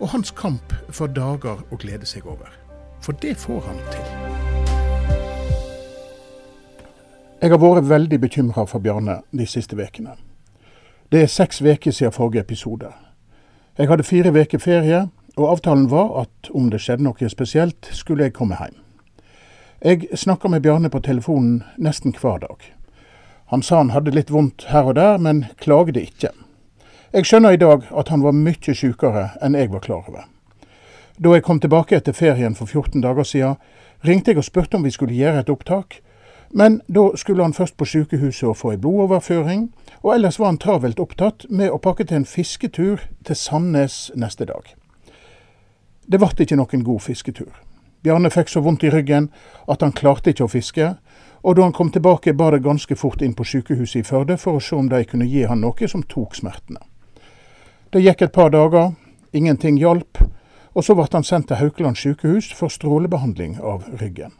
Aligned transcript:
og 0.00 0.08
hans 0.08 0.30
kamp 0.30 0.72
for 0.90 1.06
dager 1.06 1.62
å 1.70 1.78
glede 1.80 2.06
seg 2.06 2.26
over. 2.26 2.50
For 3.00 3.12
det 3.22 3.36
får 3.36 3.60
han 3.66 3.80
til. 3.92 4.06
Jeg 7.42 7.50
har 7.50 7.60
vært 7.60 7.88
veldig 7.88 8.20
bekymra 8.20 8.64
for 8.64 8.80
Bjarne 8.80 9.18
de 9.30 9.46
siste 9.46 9.76
ukene. 9.76 10.14
Det 11.12 11.22
er 11.22 11.26
seks 11.28 11.60
uker 11.60 11.92
siden 11.92 12.12
forrige 12.12 12.40
episode. 12.40 12.88
Jeg 13.78 13.88
hadde 13.88 14.06
fire 14.06 14.32
uker 14.32 14.58
ferie, 14.58 15.08
og 15.36 15.50
avtalen 15.50 15.90
var 15.90 16.22
at 16.22 16.50
om 16.54 16.70
det 16.70 16.80
skjedde 16.80 17.04
noe 17.04 17.28
spesielt, 17.28 17.90
skulle 17.92 18.24
jeg 18.24 18.32
komme 18.32 18.56
hjem. 18.56 18.78
Jeg 19.84 20.08
snakka 20.16 20.48
med 20.48 20.62
Bjarne 20.62 20.88
på 20.88 21.02
telefonen 21.04 21.62
nesten 21.76 22.14
hver 22.16 22.38
dag. 22.38 22.56
Han 23.52 23.62
sa 23.62 23.76
han 23.82 23.90
hadde 23.92 24.14
litt 24.14 24.30
vondt 24.32 24.64
her 24.70 24.88
og 24.88 24.96
der, 24.96 25.18
men 25.18 25.44
klagde 25.60 26.00
ikke. 26.00 26.30
Jeg 27.14 27.28
skjønner 27.28 27.54
i 27.54 27.58
dag 27.62 27.84
at 27.94 28.08
han 28.10 28.24
var 28.24 28.34
mye 28.34 28.72
sykere 28.74 29.28
enn 29.38 29.54
jeg 29.54 29.68
var 29.70 29.82
klar 29.84 30.08
over. 30.08 30.24
Da 31.14 31.30
jeg 31.36 31.44
kom 31.46 31.60
tilbake 31.62 31.94
etter 31.94 32.12
ferien 32.12 32.56
for 32.58 32.66
14 32.66 33.04
dager 33.04 33.22
siden, 33.22 33.58
ringte 34.02 34.32
jeg 34.32 34.40
og 34.40 34.46
spurte 34.48 34.74
om 34.74 34.82
vi 34.82 34.90
skulle 34.90 35.14
gjøre 35.14 35.44
et 35.44 35.52
opptak, 35.52 36.00
men 36.50 36.80
da 36.90 37.04
skulle 37.14 37.44
han 37.46 37.52
først 37.54 37.76
på 37.78 37.86
sykehuset 37.86 38.48
og 38.48 38.56
få 38.58 38.72
ei 38.72 38.80
blodoverføring, 38.82 39.68
og 40.02 40.10
ellers 40.14 40.40
var 40.42 40.50
han 40.50 40.58
travelt 40.58 40.98
opptatt 40.98 41.46
med 41.50 41.70
å 41.70 41.78
pakke 41.78 42.02
til 42.02 42.18
en 42.18 42.26
fisketur 42.26 43.04
til 43.22 43.38
Sandnes 43.38 44.08
neste 44.18 44.48
dag. 44.50 44.72
Det 46.10 46.18
ble 46.18 46.30
ikke 46.34 46.58
noen 46.58 46.82
god 46.82 47.04
fisketur. 47.04 47.52
Bjarne 48.02 48.32
fikk 48.34 48.50
så 48.50 48.62
vondt 48.64 48.82
i 48.82 48.90
ryggen 48.90 49.28
at 49.70 49.86
han 49.86 49.94
klarte 49.94 50.34
ikke 50.34 50.48
å 50.48 50.50
fiske, 50.50 50.96
og 51.46 51.54
da 51.54 51.62
han 51.62 51.76
kom 51.78 51.94
tilbake 51.94 52.34
bar 52.34 52.58
det 52.58 52.66
ganske 52.66 52.98
fort 52.98 53.22
inn 53.22 53.38
på 53.38 53.46
sykehuset 53.46 54.02
i 54.02 54.04
Førde 54.10 54.34
for 54.34 54.58
å 54.58 54.64
se 54.66 54.74
om 54.74 54.90
de 54.90 55.04
kunne 55.06 55.30
gi 55.30 55.46
han 55.46 55.62
noe 55.62 55.88
som 55.88 56.02
tok 56.02 56.34
smertene. 56.34 56.82
Det 57.94 58.00
gikk 58.02 58.22
et 58.22 58.32
par 58.32 58.48
dager, 58.50 58.88
ingenting 59.32 59.76
hjalp, 59.78 60.18
og 60.74 60.82
så 60.82 60.96
ble 60.98 61.04
han 61.12 61.22
sendt 61.22 61.46
til 61.46 61.60
Haukeland 61.60 61.94
sykehus 61.94 62.48
for 62.58 62.66
strålebehandling 62.66 63.60
av 63.62 63.84
ryggen. 64.00 64.32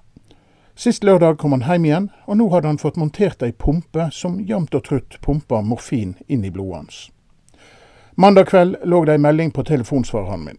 Sist 0.75 1.05
lørdag 1.07 1.37
kom 1.39 1.55
han 1.55 1.63
hjem 1.63 1.85
igjen, 1.87 2.09
og 2.27 2.41
nå 2.41 2.49
hadde 2.51 2.73
han 2.73 2.81
fått 2.83 2.99
montert 2.99 3.45
ei 3.47 3.53
pumpe 3.55 4.09
som 4.11 4.41
jevnt 4.43 4.75
og 4.75 4.83
trutt 4.89 5.21
pumpa 5.23 5.61
morfin 5.63 6.17
inn 6.27 6.43
i 6.43 6.51
blodet 6.51 6.81
hans. 6.81 6.99
Mandag 8.19 8.51
kveld 8.51 8.75
lå 8.83 9.05
det 9.07 9.15
ei 9.15 9.23
melding 9.23 9.55
på 9.55 9.63
telefonsvareren 9.71 10.49
min. 10.49 10.59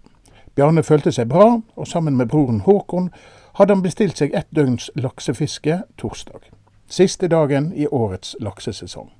Bjarne 0.55 0.83
følte 0.87 1.11
seg 1.11 1.27
bra, 1.27 1.49
og 1.75 1.91
sammen 1.91 2.15
med 2.15 2.31
broren 2.31 2.63
Håkon 2.63 3.11
hadde 3.59 3.75
han 3.75 3.83
bestilt 3.83 4.23
seg 4.23 4.31
ett 4.31 4.47
døgns 4.55 4.87
laksefiske 4.95 5.81
torsdag. 5.99 6.47
Siste 6.87 7.27
dagen 7.27 7.73
i 7.75 7.91
årets 7.91 8.37
laksesesong. 8.39 9.11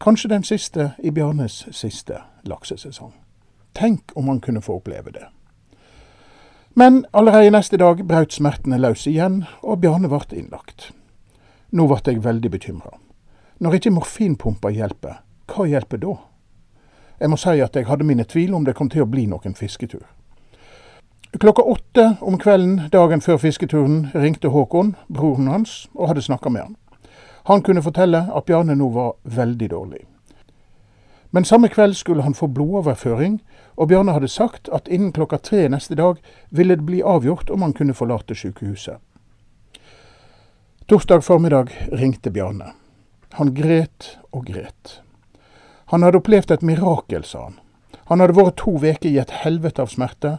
Kanskje 0.00 0.28
den 0.28 0.44
siste 0.44 0.92
i 0.98 1.10
Bjarnes 1.10 1.66
siste 1.70 2.20
laksesesong. 2.42 3.12
Tenk 3.74 4.12
om 4.14 4.28
han 4.28 4.40
kunne 4.40 4.62
få 4.62 4.76
oppleve 4.76 5.10
det. 5.10 5.26
Men 6.74 7.06
allerede 7.12 7.50
neste 7.50 7.76
dag 7.76 8.04
brøt 8.06 8.32
smertene 8.32 8.78
løs 8.78 9.06
igjen, 9.06 9.44
og 9.62 9.80
Bjarne 9.80 10.08
ble 10.08 10.20
innlagt. 10.38 10.92
Nå 11.70 11.88
ble 11.90 11.98
jeg 12.06 12.24
veldig 12.24 12.50
bekymra. 12.50 12.94
Når 13.58 13.74
ikke 13.74 13.90
morfinpumpa 13.90 14.70
hjelper, 14.70 15.18
hva 15.50 15.66
hjelper 15.66 15.98
da? 15.98 16.14
Jeg 17.18 17.30
må 17.30 17.36
si 17.36 17.58
at 17.58 17.74
jeg 17.74 17.88
hadde 17.88 18.06
mine 18.06 18.24
tvil 18.24 18.54
om 18.54 18.64
det 18.64 18.76
kom 18.78 18.88
til 18.88 19.02
å 19.02 19.10
bli 19.10 19.26
noen 19.26 19.58
fisketur. 19.58 20.06
Klokka 21.42 21.62
åtte 21.62 22.04
om 22.20 22.38
kvelden 22.38 22.86
dagen 22.92 23.20
før 23.20 23.36
fisketuren 23.42 24.12
ringte 24.14 24.48
Håkon, 24.48 24.94
broren 25.08 25.50
hans, 25.50 25.88
og 25.94 26.08
hadde 26.12 26.22
snakka 26.22 26.54
med 26.54 26.62
han. 26.62 26.76
Han 27.48 27.62
kunne 27.62 27.80
fortelle 27.82 28.26
at 28.28 28.44
Bjarne 28.44 28.74
nå 28.76 28.90
var 28.92 29.14
veldig 29.24 29.70
dårlig. 29.72 30.02
Men 31.32 31.44
samme 31.48 31.68
kveld 31.72 31.96
skulle 31.96 32.22
han 32.22 32.34
få 32.36 32.46
blodoverføring, 32.52 33.38
og 33.76 33.88
Bjarne 33.88 34.12
hadde 34.12 34.28
sagt 34.28 34.68
at 34.68 34.88
innen 34.88 35.14
klokka 35.16 35.38
tre 35.40 35.62
neste 35.72 35.96
dag 35.96 36.20
ville 36.50 36.76
det 36.76 36.84
bli 36.84 37.00
avgjort 37.00 37.48
om 37.50 37.64
han 37.64 37.72
kunne 37.72 37.96
forlate 37.96 38.36
sykehuset. 38.36 39.00
Torsdag 40.88 41.24
formiddag 41.24 41.72
ringte 41.92 42.30
Bjarne. 42.30 42.74
Han 43.40 43.54
gret 43.56 44.18
og 44.32 44.44
gret. 44.52 45.00
Han 45.88 46.04
hadde 46.04 46.20
opplevd 46.20 46.52
et 46.52 46.68
mirakel, 46.68 47.24
sa 47.24 47.46
han. 47.48 47.58
Han 48.12 48.20
hadde 48.20 48.36
vært 48.36 48.60
to 48.60 48.76
uker 48.76 49.08
i 49.08 49.18
et 49.20 49.32
helvete 49.40 49.84
av 49.84 49.88
smerte, 49.92 50.38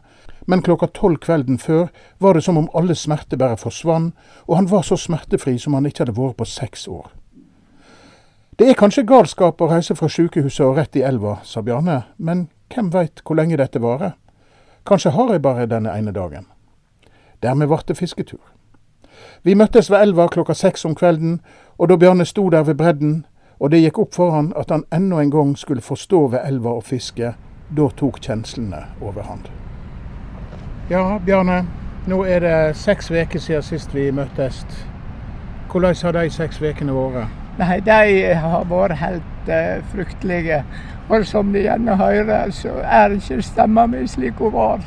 men 0.49 0.61
klokka 0.65 0.87
tolv 0.97 1.19
kvelden 1.21 1.59
før 1.61 1.91
var 2.17 2.33
det 2.33 2.41
som 2.43 2.57
om 2.57 2.69
alle 2.73 2.95
smerter 2.97 3.37
bare 3.37 3.57
forsvant, 3.57 4.15
og 4.47 4.55
han 4.55 4.69
var 4.71 4.81
så 4.81 4.97
smertefri 4.97 5.59
som 5.61 5.75
han 5.77 5.85
ikke 5.85 6.07
hadde 6.07 6.15
vært 6.17 6.39
på 6.39 6.47
seks 6.49 6.87
år. 6.89 7.11
Det 8.57 8.67
er 8.67 8.79
kanskje 8.79 9.05
galskap 9.07 9.61
å 9.61 9.67
reise 9.69 9.95
fra 9.95 10.09
sykehuset 10.09 10.65
og 10.65 10.79
rett 10.79 10.97
i 10.97 11.03
elva, 11.05 11.38
sa 11.45 11.61
Bjarne, 11.61 12.01
men 12.17 12.47
hvem 12.73 12.89
veit 12.91 13.21
hvor 13.21 13.38
lenge 13.38 13.61
dette 13.61 13.79
varer? 13.79 14.17
Kanskje 14.89 15.13
har 15.13 15.35
jeg 15.35 15.45
bare 15.45 15.69
denne 15.69 15.93
ene 15.93 16.15
dagen. 16.17 16.49
Dermed 17.45 17.69
ble 17.69 17.79
det 17.85 17.99
fisketur. 18.01 18.41
Vi 19.45 19.53
møttes 19.53 19.91
ved 19.93 20.01
elva 20.01 20.27
klokka 20.33 20.57
seks 20.57 20.85
om 20.85 20.97
kvelden, 20.97 21.39
og 21.77 21.93
da 21.93 21.99
Bjarne 22.01 22.25
sto 22.25 22.49
der 22.49 22.65
ved 22.65 22.81
bredden, 22.81 23.21
og 23.59 23.69
det 23.69 23.83
gikk 23.83 24.01
opp 24.01 24.17
for 24.17 24.33
han 24.33 24.49
at 24.57 24.73
han 24.73 24.88
enda 24.91 25.21
en 25.21 25.31
gang 25.31 25.55
skulle 25.57 25.85
få 25.85 25.95
stå 25.95 26.25
ved 26.33 26.41
elva 26.43 26.79
og 26.81 26.83
fiske, 26.89 27.33
da 27.69 27.89
tok 28.01 28.17
kjenslene 28.25 28.88
overhånd. 28.97 29.58
Ja, 30.89 31.19
Bjarne. 31.25 31.66
Nå 32.07 32.23
er 32.25 32.39
det 32.39 32.77
seks 32.77 33.11
uker 33.11 33.39
siden 33.39 33.63
sist 33.63 33.91
vi 33.94 34.07
møttes. 34.11 34.63
Hvordan 35.69 35.95
har 36.01 36.16
de 36.16 36.29
seks 36.33 36.57
ukene 36.61 36.95
vært? 36.95 37.35
Nei, 37.59 37.75
de 37.85 38.31
har 38.33 38.63
vært 38.66 38.97
helt 38.97 39.51
uh, 39.51 39.83
fryktelige. 39.91 40.63
Og 41.09 41.27
som 41.29 41.53
de 41.53 41.61
gjerne 41.61 41.97
hører, 41.97 42.50
så 42.50 42.73
er 42.81 43.13
ikke 43.19 43.38
stemma 43.45 43.85
mi 43.85 44.01
slik 44.07 44.41
hun 44.41 44.53
var. 44.53 44.81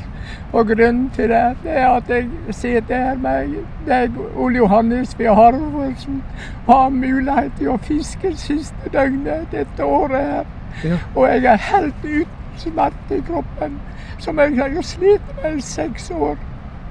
Og 0.51 0.67
grunnen 0.67 1.09
til 1.15 1.31
det, 1.31 1.55
det 1.63 1.77
er 1.77 1.87
at 1.87 2.11
jeg 2.11 2.27
sitter 2.51 3.07
her 3.07 3.23
med 3.23 3.55
deg, 3.87 4.19
Ole 4.35 4.59
Johannes 4.59 5.15
ved 5.19 5.31
Harvardsen, 5.35 6.19
har 6.67 6.89
mulighet 6.89 7.55
til 7.59 7.71
å 7.77 7.79
fiske 7.79 8.35
siste 8.35 8.91
døgnet 8.91 9.51
dette 9.55 9.87
året 9.87 10.31
her. 10.35 10.55
Ja. 10.83 11.01
Og 11.15 11.27
jeg 11.31 11.45
er 11.55 11.67
helt 11.71 12.03
uten 12.03 12.39
smerte 12.57 13.17
i 13.17 13.23
kroppen, 13.27 13.79
som 14.23 14.39
jeg 14.39 14.55
har 14.57 14.81
slitt 14.81 15.35
med 15.41 15.57
i 15.57 15.61
seks 15.61 16.11
år. 16.11 16.37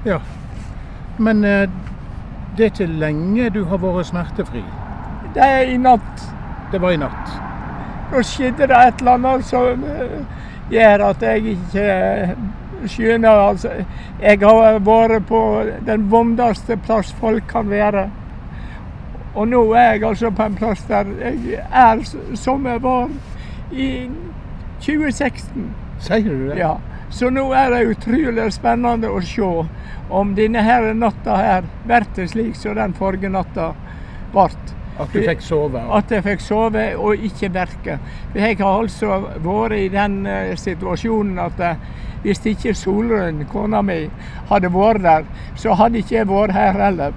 Ja, 0.06 0.20
Men 1.18 1.44
eh, 1.44 1.68
det 2.56 2.64
er 2.64 2.70
ikke 2.70 2.86
lenge 2.86 3.50
du 3.50 3.64
har 3.64 3.78
vært 3.80 4.06
smertefri? 4.06 4.62
Det 5.34 5.42
er 5.44 5.70
i 5.72 5.76
natt. 5.80 6.24
Det 6.72 6.80
var 6.80 6.92
i 6.92 7.00
natt. 7.00 7.36
Nå 8.12 8.22
skjedde 8.26 8.68
det 8.68 8.76
et 8.76 9.00
eller 9.00 9.14
annet 9.16 9.46
som 9.48 9.84
eh, 9.88 10.18
gjør 10.72 11.04
at 11.08 11.22
jeg 11.24 11.54
ikke 11.54 11.84
eh, 11.84 12.34
skjønner 12.88 13.44
altså, 13.48 13.70
Jeg 14.20 14.40
har 14.42 14.78
vært 14.84 15.26
på 15.28 15.42
den 15.86 16.10
vondeste 16.10 16.76
plass 16.76 17.12
folk 17.20 17.48
kan 17.48 17.70
være. 17.70 18.08
Og 19.34 19.48
nå 19.48 19.62
er 19.72 19.94
jeg 19.94 20.04
altså 20.04 20.30
på 20.30 20.44
en 20.44 20.56
plass 20.56 20.84
der 20.88 21.08
jeg 21.20 21.60
er 21.72 22.04
som 22.36 22.66
jeg 22.66 22.82
var 22.82 23.08
i 23.72 23.90
2016. 24.80 25.70
Sier 26.02 26.28
du 26.28 26.48
det? 26.50 26.58
Ja. 26.58 26.74
Så 27.12 27.28
nå 27.30 27.44
er 27.52 27.70
det 27.74 27.82
utrolig 27.92 28.46
spennende 28.54 29.10
å 29.12 29.20
se 29.20 29.48
om 30.12 30.30
denne 30.36 30.62
her 30.64 30.92
natta 30.96 31.36
her 31.36 31.66
blir 31.84 32.28
slik 32.28 32.56
som 32.56 32.78
den 32.78 32.94
forrige 32.96 33.28
natta 33.32 33.72
ble. 34.32 34.48
At 35.00 35.12
du 35.12 35.22
fikk 35.24 35.40
sove? 35.44 35.80
At 35.92 36.10
jeg 36.12 36.24
fikk 36.24 36.42
sove 36.44 36.84
og 37.00 37.24
ikke 37.28 37.48
verke. 37.52 37.98
Jeg 38.36 38.58
har 38.60 38.80
altså 38.82 39.20
vært 39.44 39.76
i 39.78 39.88
den 39.92 40.18
uh, 40.28 40.52
situasjonen 40.56 41.40
at 41.40 41.60
uh, 41.60 41.84
hvis 42.22 42.44
ikke 42.46 42.74
Solrun, 42.78 43.42
kona 43.50 43.80
mi, 43.82 44.04
hadde 44.50 44.70
vært 44.72 45.02
der, 45.02 45.24
så 45.58 45.74
hadde 45.80 46.02
ikke 46.02 46.16
jeg 46.20 46.28
vært 46.30 46.54
her 46.54 46.76
heller. 46.78 47.16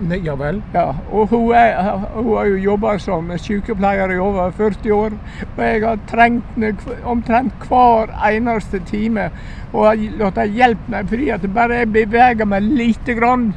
Ne, 0.00 0.16
ja 0.26 0.34
vel? 0.34 0.62
Ja, 0.74 0.88
og 1.10 1.28
hun, 1.30 1.52
er, 1.54 1.98
hun 2.16 2.32
har 2.36 2.48
jo 2.50 2.56
jobba 2.58 2.96
som 2.98 3.30
sykepleier 3.38 4.10
i 4.10 4.18
over 4.18 4.50
40 4.50 4.92
år. 4.92 5.14
Og 5.56 5.62
jeg 5.62 5.84
har 5.84 6.00
trengt 6.10 6.88
omtrent 7.04 7.68
hver 7.68 8.10
eneste 8.26 8.80
time 8.88 9.28
og 9.72 9.86
har 9.86 10.02
latt 10.18 10.42
hjelpe 10.50 10.90
meg, 10.90 11.08
fordi 11.08 11.30
at 11.34 11.46
bare 11.54 11.82
jeg 11.82 11.92
beveger 11.94 12.50
meg 12.50 12.66
lite 12.66 13.14
grann, 13.14 13.52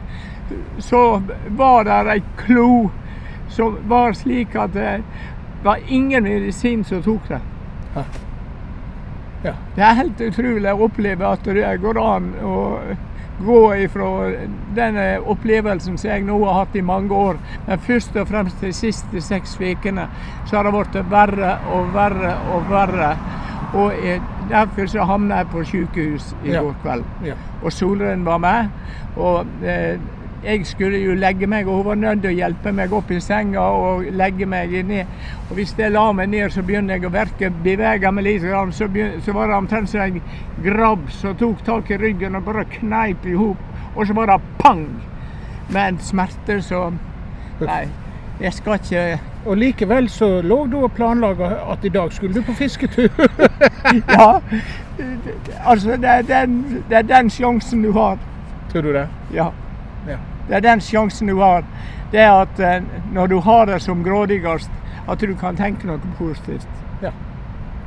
så 0.80 1.22
var 1.58 1.90
det 1.90 1.98
ei 2.14 2.22
klo 2.38 2.70
som 3.50 3.82
var 3.90 4.14
slik 4.14 4.56
at 4.56 4.74
det 4.74 5.02
var 5.64 5.82
ingen 5.88 6.24
medisin 6.24 6.84
som 6.86 7.02
tok 7.04 7.30
det. 7.30 7.42
Ja. 9.44 9.54
Det 9.76 9.84
er 9.84 10.00
helt 10.00 10.22
utrolig 10.22 10.72
å 10.72 10.88
oppleve 10.88 11.28
at 11.30 11.46
det 11.46 11.76
går 11.82 12.00
an 12.02 12.32
å 12.46 12.56
gå 13.46 13.76
ifra 13.76 14.08
den 14.76 14.98
opplevelsen 15.30 15.98
som 15.98 16.10
jeg 16.10 16.24
nå 16.26 16.38
har 16.46 16.64
hatt 16.66 16.76
i 16.76 16.82
mange 16.82 17.14
år, 17.14 17.38
men 17.68 17.80
først 17.80 18.16
og 18.18 18.28
fremst 18.28 18.62
de 18.62 18.72
siste 18.74 19.22
seks 19.22 19.58
ukene, 19.62 20.08
så 20.46 20.58
har 20.58 20.64
det 20.64 20.74
blitt 20.74 21.12
verre 21.12 21.58
og 21.74 21.94
verre 21.94 22.34
og 22.54 22.70
verre. 22.72 23.12
Og 23.76 23.94
jeg, 24.06 24.22
Derfor 24.48 24.88
så 24.88 25.04
havna 25.04 25.42
jeg 25.42 25.48
på 25.52 25.64
sykehus 25.68 26.30
i 26.46 26.54
Ja. 26.54 26.62
går 26.62 26.76
kveld. 26.82 27.04
Ja. 27.26 27.34
Og 27.64 27.72
Solrun 27.74 28.22
var 28.26 28.38
med. 28.38 28.70
Og 29.18 29.46
eh, 29.64 30.00
jeg 30.44 30.66
skulle 30.66 31.00
jo 31.02 31.16
legge 31.18 31.48
meg, 31.48 31.68
og 31.68 31.78
hun 31.78 31.86
var 31.86 31.96
nødt 31.96 32.22
til 32.22 32.32
å 32.32 32.38
hjelpe 32.38 32.72
meg 32.76 32.94
opp 32.94 33.12
i 33.12 33.20
senga 33.24 33.64
og 33.74 34.06
legge 34.14 34.46
meg 34.46 34.76
ned. 34.86 35.10
Og 35.50 35.56
hvis 35.58 35.74
jeg 35.78 35.92
la 35.92 36.06
meg 36.14 36.30
ned, 36.30 36.50
så 36.54 36.62
begynner 36.66 36.98
jeg 36.98 37.08
å 37.10 37.14
verke 37.14 37.50
bevege 37.64 38.12
meg 38.14 38.28
litt. 38.28 38.46
Så, 38.78 38.88
begynner, 38.88 39.20
så 39.26 39.34
var 39.34 39.50
det 39.50 39.58
omtrent 39.58 39.90
som 39.90 40.06
en 40.06 40.22
grabb 40.64 41.10
som 41.12 41.36
tok 41.38 41.64
tak 41.66 41.92
i 41.92 42.00
ryggen 42.02 42.38
og 42.38 42.46
bare 42.46 42.68
kneip 42.78 43.26
i 43.26 43.36
hop. 43.38 43.62
Og 43.96 44.08
så 44.08 44.14
var 44.14 44.32
det 44.32 44.42
pang! 44.62 44.88
Med 45.68 45.84
en 45.84 45.98
smerte 46.00 46.62
som 46.64 46.96
Nei, 47.60 47.90
jeg 48.40 48.54
skal 48.56 48.78
ikke 48.78 49.02
Og 49.50 49.58
likevel 49.60 50.06
så 50.08 50.30
lå 50.46 50.62
du 50.72 50.78
og 50.78 50.94
planla 50.96 51.34
at 51.74 51.84
i 51.84 51.92
dag 51.92 52.14
skulle 52.16 52.38
du 52.38 52.46
på 52.46 52.56
fisketur. 52.56 53.10
Ja. 54.08 54.40
Altså, 55.66 55.98
det 55.98 56.10
er 56.10 56.22
den, 56.28 56.84
det 56.90 56.98
er 56.98 57.06
den 57.08 57.30
sjansen 57.30 57.84
du 57.84 57.92
har. 57.96 58.18
Tror 58.72 58.82
du 58.82 58.94
det? 58.94 59.08
Ja. 59.34 59.52
Ja. 60.08 60.18
Det 60.48 60.56
er 60.56 60.60
den 60.60 60.82
sjansen 60.82 61.28
du 61.28 61.40
har. 61.40 61.64
Det 62.12 62.20
er 62.20 62.32
at 62.32 62.60
eh, 62.60 62.84
når 63.14 63.28
du 63.28 63.40
har 63.40 63.66
det 63.66 63.82
som 63.82 64.04
grådigst, 64.04 64.72
at 65.10 65.20
du 65.20 65.36
kan 65.36 65.56
tenke 65.56 65.88
noe 65.88 66.00
positivt. 66.18 66.68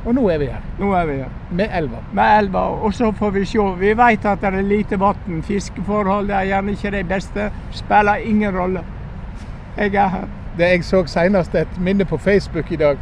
Og 0.05 0.15
nå 0.15 0.29
er 0.33 0.37
vi 0.41 0.45
her. 0.49 0.61
Nå 0.79 0.93
er 0.97 1.05
vi 1.05 1.15
her 1.19 1.29
Med 1.51 1.69
elva. 1.77 1.97
med 2.13 2.39
elva, 2.39 2.59
og 2.59 2.93
så 2.93 3.11
får 3.11 3.29
vi 3.29 3.45
se. 3.45 3.59
Vi 3.77 3.97
vet 3.97 4.25
at 4.25 4.41
det 4.41 4.53
er 4.53 4.61
lite 4.61 4.99
vann. 4.99 5.43
Fiskeforhold 5.43 6.29
er 6.29 6.47
gjerne 6.49 6.71
ikke 6.71 6.91
de 6.91 7.03
beste. 7.03 7.51
Spiller 7.71 8.15
ingen 8.15 8.57
rolle. 8.59 8.81
Jeg 9.77 9.95
er 9.95 10.07
her. 10.07 10.25
Det 10.57 10.69
jeg 10.69 10.83
så 10.83 11.05
senest 11.05 11.55
et 11.55 11.79
minne 11.79 12.05
på 12.05 12.17
Facebook 12.17 12.71
i 12.71 12.75
dag. 12.75 12.97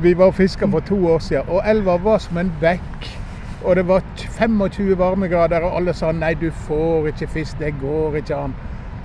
Vi 0.00 0.18
var 0.18 0.24
og 0.24 0.34
fiska 0.34 0.66
for 0.66 0.80
to 0.80 1.08
år 1.08 1.18
siden, 1.18 1.42
og 1.48 1.62
elva 1.66 1.96
var 1.96 2.18
som 2.18 2.38
en 2.38 2.52
bekk. 2.60 3.18
Og 3.64 3.76
det 3.76 3.86
var 3.88 4.02
25 4.16 4.98
varmegrader, 4.98 5.64
og 5.66 5.80
alle 5.80 5.94
sa 5.94 6.12
nei, 6.14 6.34
du 6.38 6.50
får 6.68 7.10
ikke 7.12 7.26
fisk, 7.38 7.58
det 7.58 7.74
går 7.80 8.20
ikke 8.20 8.36
an. 8.36 8.54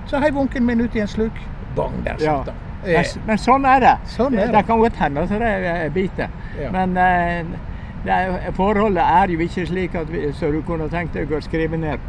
Så 0.06 0.20
heiv 0.22 0.38
onkelen 0.38 0.66
min 0.66 0.84
ut 0.84 0.94
i 0.94 1.02
en 1.02 1.10
sluk. 1.10 1.40
Bang, 1.76 2.04
der 2.04 2.20
satt 2.20 2.52
han. 2.52 2.54
Men, 2.54 2.64
Eh, 2.86 3.14
men 3.26 3.40
sånn 3.40 3.64
er 3.68 3.80
det. 3.80 3.92
Sånn 4.12 4.34
er 4.36 4.48
det. 4.48 4.52
det. 4.58 4.64
kan 4.68 4.80
godt 4.80 4.98
hende 5.00 5.24
at 5.24 5.32
det 5.40 5.52
er 5.70 5.92
biter. 5.94 6.32
Ja. 6.60 6.70
Men 6.74 6.96
eh, 7.00 7.46
det 8.04 8.12
er, 8.12 8.50
forholdet 8.56 9.02
er 9.02 9.32
jo 9.32 9.40
ikke 9.40 9.66
slik 9.70 9.94
at 9.98 10.10
vi, 10.12 10.26
så 10.36 10.50
du 10.52 10.60
kunne 10.66 10.90
tenkt 10.92 11.16
deg 11.16 11.32
å 11.32 11.40
skrive 11.44 11.80
ned. 11.80 12.02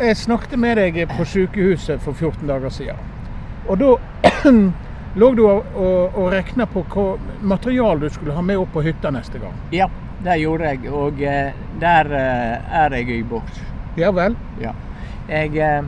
Jeg 0.00 0.18
snakket 0.18 0.58
med 0.58 0.80
deg 0.80 1.02
på 1.12 1.26
sykehuset 1.28 2.02
for 2.02 2.18
14 2.18 2.48
dager 2.50 2.72
siden. 2.74 3.10
Og 3.70 3.78
da 3.78 3.92
lå 5.20 5.28
du 5.38 5.44
og, 5.46 5.68
og, 5.76 6.16
og 6.18 6.32
regna 6.34 6.66
på 6.66 6.82
hva 6.90 7.06
materiale 7.54 8.08
du 8.08 8.10
skulle 8.10 8.34
ha 8.34 8.42
med 8.42 8.58
opp 8.58 8.72
på 8.74 8.82
hytta 8.82 9.12
neste 9.14 9.38
gang. 9.42 9.54
Ja, 9.74 9.86
det 10.24 10.38
gjorde 10.42 10.70
jeg. 10.72 10.92
Og 10.92 11.22
eh, 11.22 11.52
der 11.80 12.12
eh, 12.18 12.76
er 12.82 12.96
jeg 12.98 13.18
i 13.18 13.22
boks. 13.22 13.62
Ja 13.96 14.12
vel? 14.14 14.36
Ja. 14.60 14.72
Jeg 15.28 15.56
eh, 15.56 15.82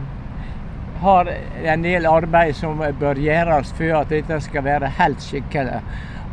har 1.05 1.31
en 1.75 1.85
del 1.85 2.07
arbeid 2.07 2.57
som 2.57 2.83
bør 3.01 3.21
gjøres 3.21 3.73
før 3.79 4.01
at 4.03 4.13
dette 4.13 4.41
skal 4.45 4.67
være 4.67 4.93
helt 4.99 5.23
skikkelig. 5.23 5.81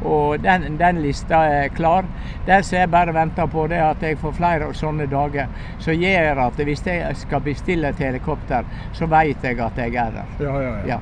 Og 0.01 0.39
den, 0.42 0.77
den 0.80 1.01
lista 1.03 1.44
er 1.45 1.68
klar. 1.77 2.06
Det 2.45 2.63
som 2.65 2.80
jeg 2.80 2.89
bare 2.89 3.13
venter 3.13 3.45
på, 3.45 3.68
det 3.69 3.77
er 3.77 3.92
at 3.92 4.01
jeg 4.01 4.18
får 4.18 4.33
flere 4.33 4.71
sånne 4.74 5.06
dager 5.12 5.51
som 5.80 5.94
gjør 5.94 6.42
at 6.47 6.62
hvis 6.65 6.81
jeg 6.88 7.18
skal 7.21 7.44
bestille 7.45 7.92
et 7.94 8.01
helikopter, 8.01 8.65
så 8.97 9.06
vet 9.12 9.44
jeg 9.45 9.59
at 9.62 9.77
jeg 9.77 9.94
er 9.95 10.15
der. 10.18 10.31
Ja, 10.42 10.56
ja, 10.62 10.77
Ja. 10.95 11.01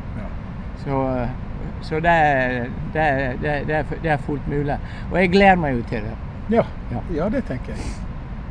Så, 0.79 0.99
eh, 1.11 1.29
så 1.81 1.99
det, 1.99 2.17
det, 2.93 3.05
det, 3.41 3.85
det 4.03 4.11
er 4.11 4.17
fullt 4.17 4.47
mulig. 4.47 4.77
Og 5.11 5.17
jeg 5.19 5.31
gleder 5.31 5.55
meg 5.59 5.75
jo 5.75 5.83
til 5.89 6.03
det. 6.07 6.17
Ja, 6.49 6.63
Ja. 6.91 7.01
ja 7.15 7.29
det 7.29 7.43
tenker 7.47 7.73
jeg. 7.75 7.79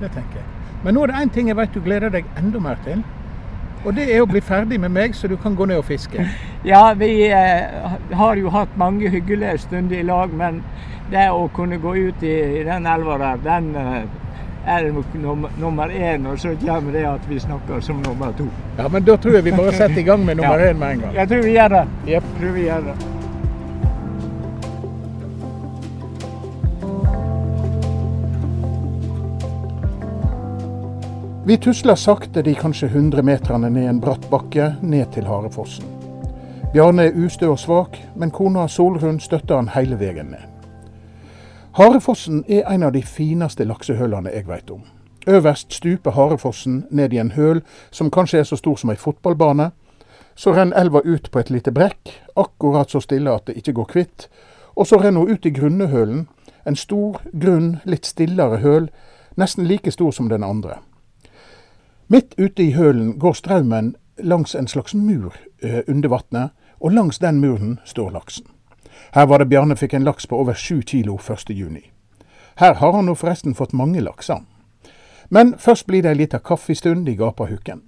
Det 0.01 0.11
tenker 0.15 0.37
jeg. 0.41 0.45
Men 0.85 0.95
nå 0.95 1.03
er 1.03 1.07
det 1.13 1.15
én 1.23 1.31
ting 1.35 1.49
jeg 1.49 1.57
vet 1.57 1.73
du 1.75 1.81
gleder 1.81 2.11
deg 2.15 2.25
enda 2.39 2.61
mer 2.61 2.77
til. 2.85 3.03
Og 3.87 3.95
det 3.95 4.09
er 4.15 4.23
å 4.23 4.27
bli 4.27 4.41
ferdig 4.43 4.79
med 4.81 4.91
meg, 4.91 5.15
så 5.15 5.29
du 5.31 5.37
kan 5.37 5.55
gå 5.57 5.67
ned 5.67 5.79
og 5.79 5.85
fiske. 5.85 6.27
Ja, 6.67 6.93
vi 6.99 7.29
eh, 7.31 7.91
har 8.19 8.37
jo 8.37 8.51
hatt 8.51 8.73
mange 8.77 9.09
hyggelige 9.09 9.59
stunder 9.63 9.97
i 10.01 10.03
lag, 10.03 10.33
men 10.35 10.63
det 11.11 11.29
å 11.31 11.49
kunne 11.55 11.79
gå 11.79 11.93
ut 12.09 12.23
i, 12.27 12.33
i 12.61 12.65
den 12.67 12.87
elva 12.87 13.15
der, 13.19 13.37
den 13.45 13.69
eh, 13.79 14.03
er 14.67 14.89
nok 14.93 15.15
nummer, 15.15 15.51
nummer 15.59 15.89
én. 15.95 16.27
Og 16.27 16.39
så 16.43 16.57
kommer 16.67 16.93
det 16.93 17.05
at 17.07 17.29
vi 17.31 17.39
snakker 17.39 17.81
som 17.81 18.03
nummer 18.03 18.33
to. 18.37 18.49
Ja, 18.79 18.89
Men 18.89 19.05
da 19.07 19.17
tror 19.17 19.39
jeg 19.39 19.45
vi 19.45 19.53
bare 19.55 19.73
setter 19.73 19.99
i 20.03 20.03
gang 20.03 20.25
med 20.27 20.37
nummer 20.43 20.59
Ja. 20.59 20.73
én 20.73 20.79
med 20.83 20.91
en 20.97 21.01
gang. 21.07 21.15
Jeg 21.15 21.29
tror 21.29 21.43
vi 21.47 21.55
gjør 21.55 21.69
det. 21.69 21.85
Yep. 22.07 22.11
Jeg 22.11 22.23
tror 22.41 22.53
vi 22.59 22.67
gjør 22.67 22.85
det. 22.91 22.97
Vi 31.49 31.57
tusler 31.57 31.95
sakte 31.95 32.43
de 32.43 32.53
kanskje 32.55 32.87
100 32.87 33.23
meterne 33.23 33.71
ned 33.71 33.87
en 33.89 34.01
bratt 34.01 34.27
bakke, 34.29 34.75
ned 34.83 35.07
til 35.15 35.25
Harefossen. 35.25 35.85
Bjarne 36.75 37.07
er 37.09 37.15
ustø 37.17 37.47
og 37.49 37.57
svak, 37.59 37.95
men 38.21 38.29
kona 38.31 38.67
Solrun 38.69 39.17
støtter 39.21 39.57
han 39.57 39.71
hele 39.73 39.97
veien 39.97 40.29
ned. 40.35 40.43
Harefossen 41.79 42.43
er 42.49 42.69
en 42.69 42.85
av 42.85 42.93
de 42.93 43.01
fineste 43.01 43.65
laksehølene 43.65 44.29
jeg 44.35 44.45
vet 44.45 44.69
om. 44.75 44.83
Øverst 45.27 45.73
stuper 45.73 46.13
Harefossen 46.19 46.83
ned 46.91 47.17
i 47.17 47.21
en 47.23 47.31
høl 47.33 47.63
som 47.91 48.11
kanskje 48.11 48.43
er 48.43 48.45
så 48.51 48.59
stor 48.61 48.77
som 48.77 48.93
ei 48.93 49.01
fotballbane. 49.01 49.71
Så 50.37 50.53
renner 50.53 50.77
elva 50.77 51.01
ut 51.01 51.31
på 51.33 51.41
et 51.41 51.51
lite 51.51 51.73
brekk, 51.73 52.13
akkurat 52.37 52.93
så 52.93 53.01
stille 53.01 53.33
at 53.33 53.47
det 53.47 53.57
ikke 53.57 53.73
går 53.81 53.89
kvitt. 53.95 54.29
Og 54.77 54.87
så 54.87 55.01
renner 55.01 55.25
hun 55.25 55.33
ut 55.33 55.47
i 55.47 55.55
grunnehølen, 55.57 56.29
en 56.67 56.77
stor, 56.77 57.23
grunn, 57.33 57.79
litt 57.89 58.05
stillere 58.05 58.61
høl, 58.61 58.91
nesten 59.41 59.65
like 59.65 59.97
stor 59.97 60.13
som 60.13 60.29
den 60.29 60.45
andre. 60.45 60.83
Midt 62.11 62.35
ute 62.39 62.63
i 62.63 62.71
hølen 62.73 63.19
går 63.19 63.33
strømmen 63.37 63.91
langs 64.19 64.55
en 64.55 64.69
slags 64.69 64.95
mur 64.95 65.35
eh, 65.63 65.81
under 65.89 66.09
vannet, 66.09 66.51
og 66.81 66.93
langs 66.93 67.19
den 67.19 67.41
muren 67.41 67.81
står 67.85 68.11
laksen. 68.11 68.47
Her 69.13 69.27
var 69.27 69.39
det 69.39 69.49
Bjarne 69.51 69.77
fikk 69.77 69.93
en 69.95 70.07
laks 70.09 70.27
på 70.27 70.39
over 70.41 70.55
sju 70.57 70.81
kilo 70.83 71.19
1. 71.19 71.51
juni. 71.51 71.91
Her 72.57 72.75
har 72.75 72.93
han 72.93 73.05
nå 73.05 73.15
forresten 73.15 73.55
fått 73.55 73.75
mange 73.77 74.01
lakser. 74.01 74.41
Men 75.29 75.53
først 75.59 75.87
blir 75.87 76.03
det 76.03 76.15
ei 76.15 76.19
lita 76.23 76.39
kaffestund 76.39 77.09
i 77.09 77.15
gapahuken. 77.15 77.83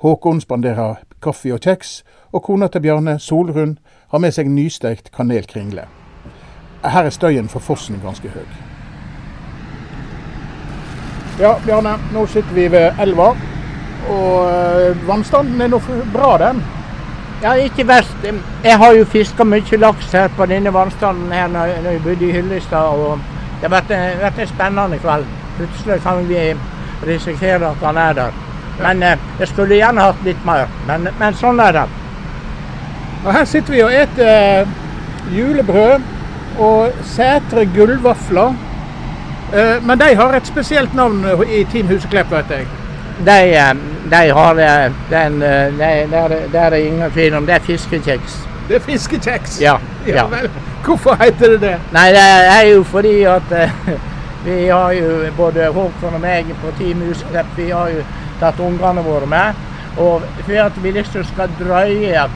Håkon 0.00 0.40
spanderer 0.40 1.02
kaffe 1.20 1.52
og 1.52 1.60
kjeks, 1.60 2.04
og 2.32 2.42
kona 2.42 2.68
til 2.68 2.80
Bjarne, 2.80 3.18
Solrun, 3.18 3.78
har 4.08 4.18
med 4.24 4.32
seg 4.32 4.48
nysteikt 4.48 5.12
kanelkringle. 5.12 5.84
Her 6.84 7.04
er 7.04 7.12
støyen 7.12 7.48
for 7.52 7.60
fossen 7.60 8.00
ganske 8.00 8.32
høy. 8.32 8.48
Ja, 11.40 11.58
Bjarne, 11.66 11.98
nå 12.14 12.24
sitter 12.26 12.56
vi 12.56 12.70
ved 12.72 13.04
elva. 13.04 13.34
Og 14.08 14.50
øh, 14.52 15.08
vannstanden 15.08 15.60
er 15.60 15.68
nå 15.68 15.80
bra, 16.12 16.38
den. 16.48 16.62
Ja, 17.42 17.52
ikke 17.52 17.86
verst. 17.88 18.16
Jeg 18.64 18.78
har 18.78 18.92
jo 18.92 19.04
fiska 19.04 19.44
mye 19.44 19.76
laks 19.76 20.12
her 20.12 20.28
på 20.36 20.46
denne 20.46 20.72
vannstanden 20.74 21.32
her 21.32 21.46
når, 21.52 21.64
jeg 21.90 22.02
bodde 22.04 22.28
i 22.28 22.32
Hyllestad. 22.32 22.78
og 22.78 23.18
Det 23.60 23.70
har 23.70 23.80
vært, 23.80 23.90
en- 23.90 24.20
vært 24.22 24.38
en 24.38 24.46
spennende 24.46 24.98
kveld. 24.98 25.24
Plutselig 25.58 26.00
kan 26.02 26.28
vi 26.28 26.54
risikere 27.06 27.70
at 27.70 27.76
han 27.84 27.96
er 27.96 28.12
der. 28.12 28.30
Men 28.82 29.02
eh, 29.02 29.16
jeg 29.40 29.48
skulle 29.48 29.74
gjerne 29.74 30.00
hatt 30.00 30.24
litt 30.24 30.44
mer. 30.46 30.66
Men, 30.86 31.08
men 31.18 31.34
sånn 31.34 31.60
er 31.60 31.72
det. 31.72 31.84
Og 33.26 33.32
her 33.32 33.44
sitter 33.44 33.72
vi 33.72 33.82
og 33.82 33.92
eter 33.92 34.60
øh, 34.60 34.66
julebrød 35.38 36.00
og 36.58 36.92
Sætre 37.04 37.66
gullvafler. 37.76 38.54
Eh, 39.54 39.82
Men 39.86 39.98
de 40.00 40.14
har 40.16 40.34
et 40.36 40.46
spesielt 40.46 40.94
navn 40.94 41.24
i 41.52 41.64
Team 41.72 41.88
Huseklepp, 41.88 42.30
vet 42.32 42.50
jeg. 42.50 42.66
De, 43.26 43.38
eh, 43.56 43.74
de 44.10 44.30
har 44.30 44.58
eh, 44.58 44.92
den 45.10 45.42
eh, 45.42 45.72
de, 45.72 46.06
der, 46.10 46.28
der 46.52 46.60
er 46.60 46.76
ingen 46.76 47.10
tvil 47.10 47.34
om. 47.34 47.46
Det 47.46 47.54
er 47.54 47.58
fiskekjeks. 47.60 48.48
Det 48.68 48.76
er 48.76 48.80
fiskekjeks. 48.80 49.60
Ja, 49.60 49.78
ja 50.06 50.14
ja. 50.16 50.26
vel. 50.26 50.50
Hvorfor 50.84 51.16
heter 51.22 51.50
det 51.50 51.60
det? 51.60 51.76
Nei, 51.92 52.08
det 52.14 52.26
er 52.52 52.68
jo 52.70 52.82
fordi 52.84 53.22
at 53.22 53.52
eh, 53.52 53.70
vi 54.46 54.68
har 54.68 54.92
jo 54.92 55.08
både 55.36 55.70
Håkon 55.72 56.14
og 56.14 56.20
meg 56.20 56.52
på 56.62 56.74
Team 56.78 57.02
Husklepp, 57.08 57.46
vi 57.56 57.70
har 57.70 57.90
jo 57.90 58.04
tatt 58.40 58.60
ungene 58.60 59.02
våre 59.02 59.26
med. 59.26 59.64
Og 59.96 60.22
for 60.44 60.60
at 60.60 60.82
vi 60.82 60.92
liksom 60.92 61.24
skal 61.24 61.50
drøye 61.60 62.28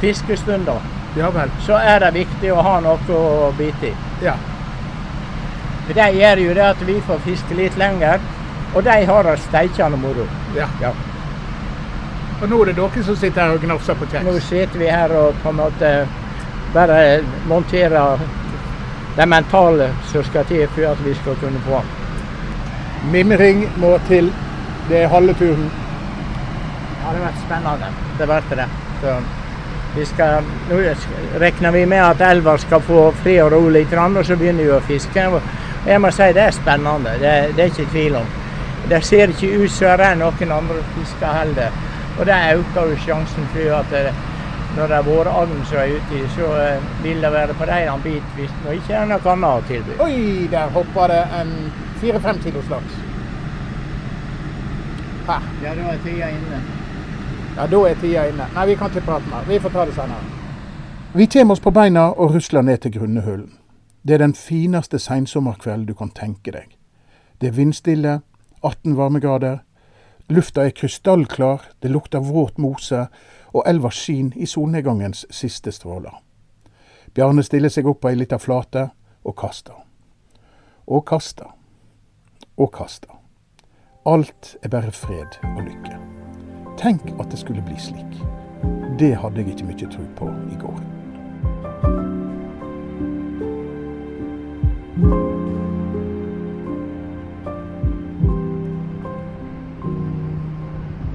fiskestunder, 0.00 0.80
Ja 1.16 1.28
vel. 1.30 1.50
så 1.62 1.76
er 1.78 2.00
det 2.02 2.14
viktig 2.14 2.50
å 2.52 2.62
ha 2.62 2.80
noe 2.82 3.18
å 3.18 3.52
bite 3.58 3.92
i. 3.92 3.92
Ja. 4.24 4.34
For 5.86 5.94
det 5.94 6.08
gjør 6.16 6.40
jo 6.42 6.54
det 6.56 6.64
at 6.64 6.80
vi 6.86 6.96
får 7.06 7.20
fiske 7.26 7.54
litt 7.54 7.76
lenger, 7.78 8.18
og 8.74 8.84
de 8.84 9.04
har 9.06 9.22
det 9.22 9.38
steikende 9.40 9.96
moro. 9.96 10.26
ja. 10.56 10.68
Ja. 10.82 10.92
Og 12.42 12.48
nå 12.50 12.60
er 12.60 12.66
det 12.66 12.76
dere 12.76 13.02
som 13.06 13.16
sitter 13.16 13.42
her 13.42 13.54
og 13.54 13.62
gnafser 13.62 13.94
på 13.94 14.06
Nå 14.24 14.32
sitter 14.40 14.78
vi 14.78 14.86
her 14.90 15.12
og 15.16 15.34
på 15.42 15.48
en 15.48 15.56
måte 15.56 15.90
bare 16.74 17.22
monterer 17.46 18.18
det 19.16 19.26
mentale 19.28 19.90
som 20.10 20.24
skal 20.24 20.44
til 20.44 20.66
for 20.74 20.90
at 20.90 21.04
vi 21.04 21.14
skal 21.14 21.36
kunne 21.40 21.60
få 21.66 21.80
den. 21.80 23.12
Mimring 23.12 23.68
må 23.76 23.98
til. 24.08 24.32
Det 24.88 25.02
er 25.02 25.08
halve 25.08 25.34
turen. 25.34 25.70
Ja, 27.04 27.12
det 27.12 27.20
har 27.20 27.24
vært 27.24 27.42
spennende. 27.46 27.90
Det 28.18 28.26
ble 28.26 28.58
det. 28.58 28.68
Så 29.00 29.16
vi 29.94 30.04
skal, 30.04 30.44
nå 30.68 30.80
regner 31.40 31.70
vi 31.70 31.84
med 31.86 32.02
at 32.02 32.20
elva 32.30 32.56
skal 32.58 32.82
få 32.82 33.10
fri 33.22 33.38
og 33.40 33.52
ro 33.52 33.68
litt, 33.68 33.92
og 33.92 34.24
så 34.26 34.36
begynner 34.36 34.64
vi 34.64 34.72
å 34.74 34.80
fiske. 34.80 35.28
Jeg 35.86 36.00
må 36.00 36.10
si 36.10 36.32
det 36.32 36.48
er 36.48 36.56
spennende. 36.56 37.14
Det, 37.20 37.34
det 37.56 37.62
er 37.62 37.70
ikke 37.72 37.92
tvil 37.92 38.16
om. 38.16 38.43
Det 38.88 39.04
ser 39.04 39.32
ikke 39.32 39.64
ut 39.64 39.70
som 39.70 39.98
det 39.98 40.06
er 40.06 40.18
noen 40.20 40.52
andre 40.52 40.82
fisker 40.94 41.38
heller. 41.38 41.70
Og 42.18 42.26
det 42.26 42.34
øker 42.56 42.90
jo 42.90 42.96
sjansen 43.06 43.46
for 43.54 43.78
at 43.78 43.90
det, 43.90 44.12
når 44.76 44.86
det 44.86 44.96
har 44.96 45.06
vært 45.08 45.30
agn 45.32 45.64
som 45.70 45.78
er 45.78 45.96
ute, 45.96 46.20
så 46.36 46.50
eh, 46.60 46.84
vil 47.02 47.22
det 47.22 47.32
være 47.32 47.54
på 47.54 47.64
dem 47.70 47.88
en 47.94 48.04
bit 48.04 48.36
hvis 48.36 48.52
det 48.66 48.76
ikke 48.78 48.94
er 49.00 49.08
noe 49.10 49.32
annet 49.32 49.50
å 49.50 49.64
tilby. 49.70 49.96
Oi, 50.04 50.46
der 50.52 50.70
hoppa 50.76 51.08
det 51.10 51.22
en 51.40 51.56
fire-fem 52.02 52.38
kilos 52.44 52.70
laks. 52.70 53.00
Ja, 55.26 55.40
da 55.74 55.90
er 55.94 55.98
tida 56.04 56.28
inne. 56.28 56.60
Ja, 57.56 57.66
da 57.66 57.82
er 57.88 58.00
tida 58.00 58.28
inne. 58.28 58.46
Nei, 58.54 58.66
vi 58.66 58.76
kan 58.76 58.92
ikke 58.92 59.06
prate 59.06 59.30
mer. 59.30 59.48
Vi 59.48 59.58
får 59.58 59.72
ta 59.72 59.86
det 59.88 59.94
senere. 59.96 60.32
Vi 61.14 61.26
kommer 61.26 61.54
oss 61.54 61.60
på 61.60 61.70
beina 61.70 62.10
og 62.10 62.34
rusler 62.34 62.62
ned 62.62 62.78
til 62.84 62.92
Grunnehullen. 62.98 63.52
Det 64.06 64.14
er 64.14 64.18
den 64.18 64.34
fineste 64.34 64.98
sensommerkvelden 64.98 65.86
du 65.86 65.94
kan 65.94 66.10
tenke 66.10 66.52
deg. 66.52 66.76
Det 67.40 67.48
er 67.48 67.56
vindstille, 67.56 68.20
18 68.64 68.96
varmegrader. 68.96 69.58
Lufta 70.28 70.64
er 70.64 70.70
krystallklar, 70.70 71.62
det 71.82 71.90
lukter 71.92 72.24
våt 72.24 72.58
mose, 72.58 73.06
og 73.52 73.62
elva 73.68 73.90
skinner 73.92 74.36
i 74.40 74.46
solnedgangens 74.48 75.26
siste 75.30 75.72
stråler. 75.72 76.16
Bjarne 77.14 77.44
stiller 77.46 77.70
seg 77.70 77.86
opp 77.86 78.00
på 78.02 78.10
ei 78.10 78.18
lita 78.18 78.40
flate 78.42 78.88
og 79.22 79.36
kaster. 79.38 79.76
Og 80.86 81.04
kaster. 81.06 81.52
Og 82.56 82.72
kaster. 82.72 83.12
Alt 84.06 84.56
er 84.62 84.72
bare 84.72 84.92
fred 84.92 85.38
og 85.54 85.62
lykke. 85.62 86.00
Tenk 86.80 87.14
at 87.20 87.30
det 87.30 87.38
skulle 87.44 87.62
bli 87.62 87.78
slik. 87.78 88.20
Det 88.98 89.14
hadde 89.20 89.40
jeg 89.40 89.54
ikke 89.54 89.70
mye 89.70 89.92
tro 89.92 90.10
på 90.18 90.34
i 90.50 90.58
går. 90.60 91.03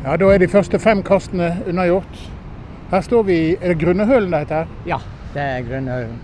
Ja, 0.09 0.15
Da 0.17 0.25
er 0.33 0.39
de 0.41 0.47
første 0.49 0.79
fem 0.81 1.03
kastene 1.05 1.51
unnagjort. 1.69 2.21
Her 2.89 3.01
står 3.05 3.25
vi 3.27 3.33
i 3.37 3.49
Er 3.61 3.75
det 3.75 3.81
Grunnehølen 3.83 4.31
det 4.31 4.39
heter? 4.39 4.69
Ja, 4.89 4.97
det 5.35 5.41
er 5.43 5.65
Grunnehølen. 5.67 6.15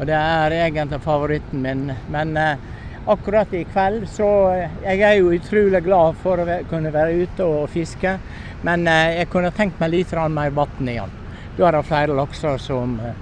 Og 0.00 0.06
det 0.08 0.14
er 0.16 0.54
egentlig 0.56 0.98
favoritten 1.04 1.62
min. 1.62 1.92
Men 2.10 2.36
eh, 2.36 2.56
akkurat 3.06 3.54
i 3.54 3.60
kveld 3.62 4.08
så 4.10 4.30
eh, 4.56 4.74
Jeg 4.82 5.02
er 5.06 5.20
jo 5.20 5.30
utrolig 5.30 5.84
glad 5.84 6.18
for 6.24 6.42
å 6.42 6.56
kunne 6.66 6.90
være 6.90 7.22
ute 7.22 7.46
og 7.46 7.70
fiske. 7.70 8.16
Men 8.66 8.88
eh, 8.90 9.20
jeg 9.20 9.30
kunne 9.30 9.52
tenkt 9.54 9.78
meg 9.78 9.92
litt 9.94 10.10
mer 10.10 10.50
vann 10.50 10.90
igjen. 10.90 11.14
Da 11.56 11.68
er 11.68 11.78
det 11.78 11.84
flere 11.86 12.16
lakser 12.18 12.58
som, 12.58 12.98
eh, 12.98 13.14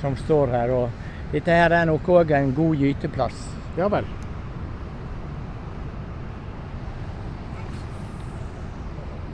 som 0.00 0.16
står 0.16 0.56
her. 0.56 0.72
Og 0.72 1.36
dette 1.36 1.52
her 1.52 1.76
er 1.82 1.84
nok 1.84 2.08
òg 2.08 2.32
en 2.32 2.54
god 2.56 2.80
gyteplass. 2.80 3.44
Ja 3.76 3.92
vel. 3.92 4.08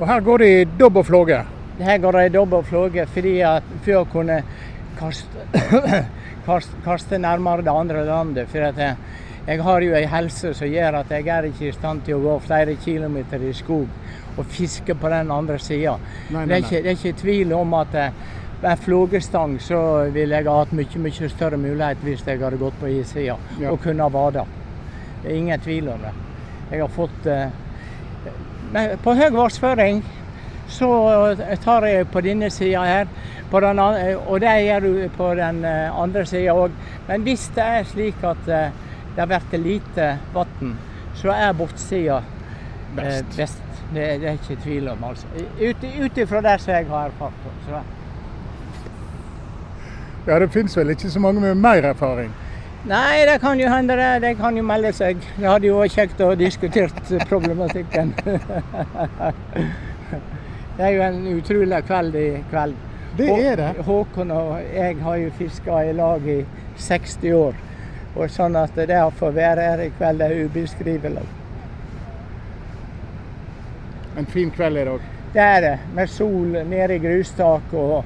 Og 0.00 0.06
her 0.10 0.20
går 0.26 0.42
det 0.42 0.48
i 0.50 0.64
dobb 0.78 0.96
og 0.96 1.06
flåge. 1.06 1.40
Her 1.78 1.98
går 2.02 2.16
det 2.18 2.24
i 2.26 2.32
dobb 2.34 2.54
og 2.58 2.66
flåge 2.66 3.06
fordi 3.14 3.34
at 3.46 3.66
for 3.84 4.00
å 4.00 4.06
kunne 4.10 4.40
kaste, 4.98 5.44
kaste, 6.86 7.18
nærmere 7.18 7.62
det 7.66 7.74
andre 7.74 8.04
landet. 8.06 8.50
For 8.50 8.66
at 8.66 8.78
jeg, 8.78 8.96
jeg 9.46 9.62
har 9.62 9.86
jo 9.86 9.94
ei 9.94 10.04
helse 10.10 10.54
som 10.58 10.70
gjør 10.70 11.00
at 11.02 11.14
jeg 11.14 11.28
er 11.30 11.50
ikke 11.50 11.68
i 11.68 11.74
stand 11.76 12.04
til 12.06 12.18
å 12.18 12.24
gå 12.24 12.36
flere 12.46 12.76
kilometer 12.82 13.42
i 13.42 13.52
skog 13.54 13.86
og 14.34 14.46
fiske 14.50 14.96
på 14.98 15.10
den 15.12 15.30
andre 15.30 15.58
sida. 15.62 15.94
Det, 16.30 16.62
det 16.70 16.80
er 16.82 16.96
ikke 16.96 17.14
tvil 17.20 17.54
om 17.54 17.74
at 17.78 17.94
eh, 17.94 18.22
med 18.64 18.80
flågestang 18.82 19.58
så 19.62 19.78
ville 20.10 20.38
jeg 20.40 20.48
ha 20.48 20.56
hatt 20.62 20.72
mye 20.74 21.02
mye 21.04 21.28
større 21.30 21.58
mulighet 21.60 22.02
hvis 22.02 22.24
jeg 22.26 22.40
hadde 22.42 22.58
gått 22.58 22.78
på 22.80 22.90
issida 22.90 23.36
Ja. 23.60 23.70
og 23.70 23.82
kunne 23.84 24.02
ha 24.02 24.10
bada. 24.10 24.46
Er 25.24 25.36
ingen 25.36 25.60
tvil 25.60 25.88
om 25.92 26.02
det. 26.02 26.14
Jeg 26.70 26.80
har 26.80 26.88
fått 26.88 27.28
Men 28.72 28.98
på 29.04 29.14
høy 29.14 29.30
vassføring 29.34 30.02
så 30.68 30.88
tar 31.64 31.84
jeg 31.86 32.06
på 32.10 32.20
denne 32.24 32.48
sida 32.50 32.82
her, 32.88 33.06
på 33.50 33.60
den, 33.60 33.78
an- 33.78 33.98
eh, 34.00 34.16
og 34.30 34.40
det 34.40 34.54
gjør 34.64 34.80
du 34.80 35.08
på 35.16 35.34
den 35.38 35.64
eh, 35.64 36.00
andre 36.02 36.24
sida 36.26 36.54
òg. 36.56 36.70
Men 37.08 37.22
hvis 37.22 37.48
det 37.54 37.62
er 37.64 37.84
slik 37.84 38.24
at 38.24 38.48
eh, 38.48 38.70
det 39.16 39.26
blir 39.30 39.58
lite 39.62 40.08
vann, 40.34 40.72
så 41.14 41.30
er 41.30 41.52
bortsida 41.54 42.16
eh, 42.18 42.94
Best. 42.96 43.36
best. 43.36 43.60
Det, 43.94 44.06
det 44.20 44.28
er 44.28 44.38
ikke 44.40 44.56
tvil 44.64 44.88
om, 44.88 45.04
altså. 45.04 45.26
Ut 45.60 46.18
ifra 46.18 46.40
det 46.42 46.56
som 46.60 46.72
jeg 46.74 46.86
har 46.88 47.12
erfart. 47.12 47.44
Så. 47.68 47.82
Ja, 50.26 50.38
det 50.40 50.48
fins 50.54 50.76
vel 50.76 50.90
ikke 50.94 51.10
så 51.12 51.20
mange 51.20 51.40
med 51.44 51.54
mer 51.60 51.84
erfaring. 51.92 52.32
Nei, 52.84 53.24
det 53.24 53.38
kan 53.40 53.60
jo 53.60 53.68
hende 53.72 53.96
det. 53.96 54.18
Det 54.20 54.34
kan 54.36 54.56
jo 54.56 54.62
melde 54.62 54.90
seg. 54.92 55.16
Det 55.38 55.46
hadde 55.48 55.70
jo 55.70 55.78
vært 55.78 55.94
kjekt 55.96 56.18
å 56.20 56.34
diskutert 56.36 57.12
problematikken. 57.30 58.10
det 60.76 60.84
er 60.84 60.92
jo 60.92 61.06
en 61.06 61.22
utrolig 61.32 61.78
kveld 61.88 62.18
i 62.20 62.26
kveld. 62.50 62.76
Det 63.16 63.30
er 63.30 63.56
det. 63.56 63.70
Håkon 63.86 64.34
og 64.36 64.50
jeg 64.74 64.98
har 65.00 65.16
jo 65.22 65.32
fiska 65.38 65.80
i 65.88 65.96
lag 65.96 66.28
i 66.28 66.42
60 66.76 67.32
år. 67.38 67.56
Og 68.18 68.28
sånn 68.30 68.60
at 68.60 68.76
det 68.76 69.00
å 69.00 69.08
få 69.16 69.32
være 69.32 69.64
her 69.70 69.86
i 69.86 69.88
kveld 69.96 70.28
er 70.28 70.36
ubeskrivelig. 70.44 71.24
En 74.20 74.28
fin 74.28 74.52
kveld 74.52 74.82
i 74.82 74.86
dag. 74.92 75.10
Det 75.32 75.50
er 75.56 75.60
det. 75.64 75.76
Med 75.96 76.12
sol 76.12 76.60
nede 76.68 76.98
i 76.98 77.02
grustaket 77.02 77.80
og 77.80 78.04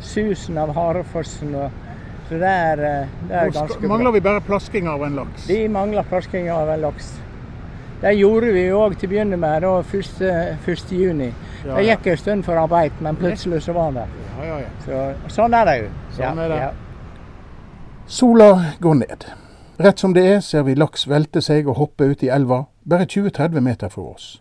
susen 0.00 0.56
av 0.58 0.72
Harefossen. 0.74 1.52
Og, 1.58 1.83
så 2.28 2.38
det 2.40 2.50
er, 2.50 2.80
eh, 2.84 3.08
det 3.28 3.36
er 3.36 3.50
ganske 3.50 3.78
bra. 3.80 3.88
mangler 3.88 4.10
vi 4.12 4.20
bare 4.20 4.40
plasking 4.40 4.88
av 4.88 5.04
en 5.04 5.16
laks. 5.16 5.48
Vi 5.48 5.68
mangler 5.68 6.02
plasking 6.08 6.50
av 6.50 6.68
en 6.68 6.80
laks. 6.80 7.12
Det 8.00 8.12
gjorde 8.18 8.52
vi 8.52 8.64
òg 8.72 8.96
til 8.98 9.08
å 9.08 9.12
begynne 9.12 9.36
med, 9.40 9.62
da 9.62 9.78
1. 9.80 10.58
1. 10.66 10.90
juni. 10.92 11.30
Ja, 11.64 11.74
Det 11.76 11.84
ja. 11.84 11.94
gikk 11.96 12.06
en 12.06 12.16
stund 12.16 12.44
for 12.44 12.56
arbeid, 12.60 12.92
men 13.00 13.16
plutselig 13.16 13.62
så 13.62 13.72
var 13.72 13.84
han 13.84 13.94
der. 13.94 14.08
Ja, 14.38 14.44
ja, 14.44 14.58
ja. 14.58 14.68
Så, 14.84 15.34
sånn 15.36 15.54
er 15.54 15.64
det 15.64 15.76
jo. 15.78 15.88
Sånn 16.18 16.38
er 16.38 16.48
det. 16.48 16.58
Ja. 16.60 16.70
Sola 18.06 18.50
går 18.80 18.94
ned. 18.94 19.24
Rett 19.80 19.98
som 19.98 20.12
det 20.14 20.26
er 20.26 20.40
ser 20.40 20.62
vi 20.62 20.74
laks 20.74 21.08
velte 21.08 21.40
seg 21.42 21.66
og 21.68 21.76
hoppe 21.76 22.04
ut 22.12 22.22
i 22.22 22.28
elva, 22.28 22.66
bare 22.84 23.06
20-30 23.06 23.60
meter 23.60 23.88
fra 23.88 24.02
oss. 24.02 24.40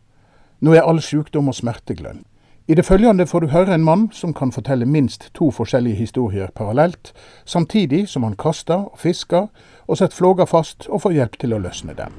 Nå 0.62 0.76
er 0.76 0.84
all 0.84 1.00
sykdom 1.02 1.48
og 1.48 1.56
smerte 1.56 1.96
glemt. 1.96 2.28
I 2.68 2.76
det 2.76 2.86
følgende 2.86 3.26
får 3.28 3.42
du 3.44 3.48
høre 3.52 3.74
en 3.76 3.84
mann 3.84 4.06
som 4.16 4.32
kan 4.34 4.52
fortelle 4.56 4.86
minst 4.88 5.26
to 5.36 5.50
forskjellige 5.52 5.96
historier 6.00 6.48
parallelt, 6.56 7.10
samtidig 7.46 8.06
som 8.10 8.24
han 8.24 8.38
kaster 8.40 8.86
og 8.88 9.00
fisker 9.02 9.50
og 9.88 9.98
setter 10.00 10.16
flåga 10.16 10.46
fast 10.48 10.88
og 10.88 11.02
får 11.04 11.16
hjelp 11.18 11.36
til 11.42 11.54
å 11.54 11.60
løsne 11.60 11.96
han. 11.98 12.16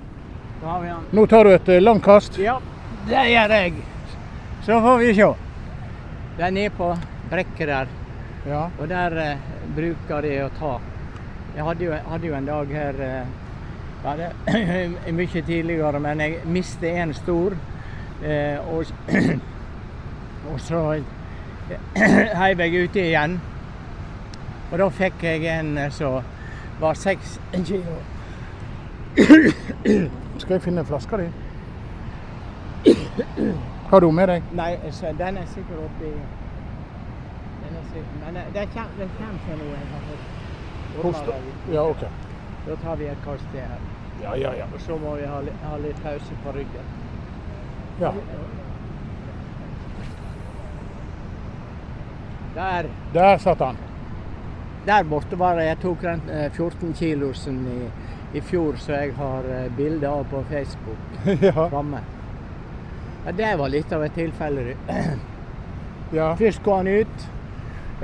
Nå 1.16 1.24
tar 1.32 1.48
du 1.48 1.54
et 1.54 1.68
eh, 1.72 1.80
langt 1.80 2.04
kast. 2.04 2.36
Ja, 2.38 2.58
det 3.08 3.22
gjør 3.30 3.54
jeg. 3.56 3.72
Så 4.66 4.80
får 4.84 5.00
vi 5.00 5.14
se. 5.16 5.30
Det 6.36 6.44
er 6.44 6.52
nede 6.58 6.74
på 6.76 6.90
brekket 7.30 7.68
der, 7.68 7.88
Ja. 8.44 8.66
og 8.78 8.88
der 8.88 9.16
eh, 9.16 9.48
bruker 9.76 10.22
de 10.22 10.34
å 10.44 10.50
ta. 10.58 10.74
Jeg 11.56 11.64
hadde 11.64 11.84
jo, 11.88 11.96
hadde 12.10 12.26
jo 12.28 12.34
en 12.36 12.46
dag 12.50 12.76
her 12.76 13.00
eh, 13.00 13.32
ja, 14.04 14.16
det, 14.20 14.30
mye 15.22 15.42
tidligere, 15.46 16.00
men 16.00 16.20
jeg 16.20 16.44
mistet 16.44 17.00
en 17.00 17.14
stor. 17.16 17.56
Eh, 18.24 18.60
og, 18.68 18.84
og 20.52 20.60
så 20.60 20.80
heiv 22.40 22.60
jeg 22.60 22.84
uti 22.88 23.00
igjen. 23.00 23.40
Og 24.72 24.78
da 24.78 24.88
fikk 24.90 25.22
jeg 25.22 25.44
en 25.60 25.78
eh, 25.78 25.90
som 25.92 26.22
var 26.80 26.94
seks 26.98 27.38
kilo. 27.64 27.96
Skal 30.42 30.54
jeg 30.56 30.62
finne 30.64 30.84
flaska 30.84 31.16
di? 31.20 31.28
Har 33.90 34.00
du 34.00 34.10
med 34.10 34.26
deg? 34.28 34.42
Nei, 34.58 34.72
så 34.90 35.12
den 35.18 35.36
er 35.38 35.46
sikkert 35.52 35.78
oppi 35.86 36.10
den 37.64 37.76
er 37.78 37.84
sikkert, 37.92 38.16
Men 38.24 38.34
det- 38.34 38.50
det 38.54 38.68
kommer 38.74 39.38
til 39.46 39.58
noe 39.60 39.70
jeg 39.72 39.88
har 39.92 40.02
fått. 40.08 40.24
Ja, 41.72 41.82
OK. 41.90 42.02
Da 42.66 42.76
tar 42.82 42.96
vi 42.96 43.04
et 43.04 43.22
kast 43.24 43.44
til 43.52 43.60
her. 43.60 43.80
Ja, 44.22 44.34
ja, 44.34 44.52
ja. 44.58 44.64
Og 44.74 44.80
så 44.80 44.96
må 44.98 45.14
vi 45.16 45.24
ha, 45.26 45.40
ha 45.68 45.76
litt 45.78 46.02
pause 46.02 46.36
på 46.44 46.52
ryggen. 46.56 46.86
ja. 48.00 48.12
Der, 52.54 52.87
Der 53.14 53.38
satt 53.38 53.58
han. 53.61 53.76
der 54.87 55.02
borte 55.04 55.38
var 55.38 55.56
det. 55.56 55.64
Jeg 55.66 55.78
tok 55.82 56.02
den 56.02 56.20
eh, 56.30 56.50
14 56.52 56.92
kilosen 56.94 57.66
i, 57.66 58.38
i 58.38 58.40
fjor, 58.40 58.76
så 58.76 58.92
jeg 58.92 59.14
har 59.16 59.46
eh, 59.49 59.70
bilde 59.76 60.08
av 60.08 60.25
på 60.30 60.42
Facebook 60.50 61.25
ja. 61.42 61.68
framme. 61.68 62.00
Ja, 63.26 63.32
det 63.32 63.54
var 63.58 63.68
litt 63.73 63.92
av 63.92 64.04
et 64.04 64.14
tilfelle. 64.14 64.75
ja. 66.18 66.34
Først 66.37 66.62
går 66.62 66.76
han 66.76 66.88
ut, 67.00 67.25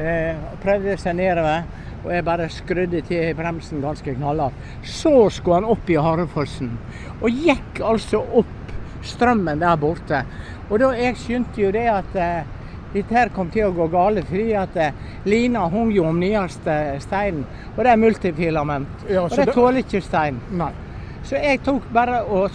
eh, 0.00 0.40
prøvde 0.62 0.97
seg 0.97 1.19
nedover. 1.21 1.69
Og 2.00 2.14
jeg 2.14 2.25
bare 2.25 2.47
skrudde 2.49 3.02
til 3.04 3.35
bremsen 3.37 3.83
ganske 3.85 4.14
knallhardt. 4.16 4.57
Så 4.83 5.28
skulle 5.28 5.59
han 5.59 5.66
opp 5.69 5.90
i 5.92 5.99
Harefossen. 6.00 6.71
Og 7.21 7.28
gikk 7.45 7.83
altså 7.85 8.23
opp 8.40 8.73
strømmen 9.04 9.61
der 9.61 9.76
borte. 9.76 10.23
Og 10.71 10.80
da 10.80 10.95
jeg 10.97 11.19
skjønte 11.21 11.61
jo 11.61 11.75
det 11.76 11.85
at 11.92 12.16
eh, 12.16 12.57
dette 12.92 13.14
her 13.14 13.30
kom 13.35 13.50
til 13.54 13.68
å 13.68 13.75
gå 13.75 13.87
galt, 13.92 14.25
fordi 14.26 14.52
at 14.59 14.76
eh, 14.80 14.94
lina 15.28 15.66
hung 15.70 15.92
jo 15.94 16.09
om 16.09 16.18
nyeste 16.18 16.76
steinen. 17.04 17.44
Og 17.76 17.85
det 17.85 17.92
er 17.92 18.00
multifilament. 18.00 19.04
Ja, 19.09 19.25
og 19.25 19.37
det 19.37 19.52
tåler 19.54 19.85
ikke 19.85 20.02
stein. 20.02 20.40
Nei. 20.50 20.73
Så 21.23 21.38
jeg 21.38 21.61
tok 21.62 21.87
bare 21.94 22.23
og 22.25 22.50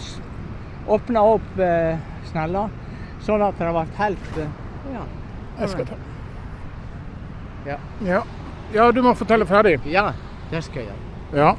åpna 0.91 1.23
opp 1.35 1.61
eh, 1.61 1.95
snella, 2.31 2.67
sånn 3.23 3.45
at 3.45 3.61
det 3.61 3.71
ble 3.71 3.85
helt 3.99 4.41
eh, 4.41 4.51
ja. 4.93 5.05
Jeg 5.59 5.71
skal 5.71 5.87
ta. 5.87 5.99
Ja. 7.65 7.77
Ja. 8.05 8.19
ja, 8.73 8.89
du 8.91 9.01
må 9.01 9.15
fortelle 9.17 9.47
ferdig. 9.49 9.79
ja, 9.89 10.11
det 10.51 10.61
skal 10.67 10.83
jeg 10.83 10.91
gjøre. 10.91 11.39
Ja. 11.39 11.55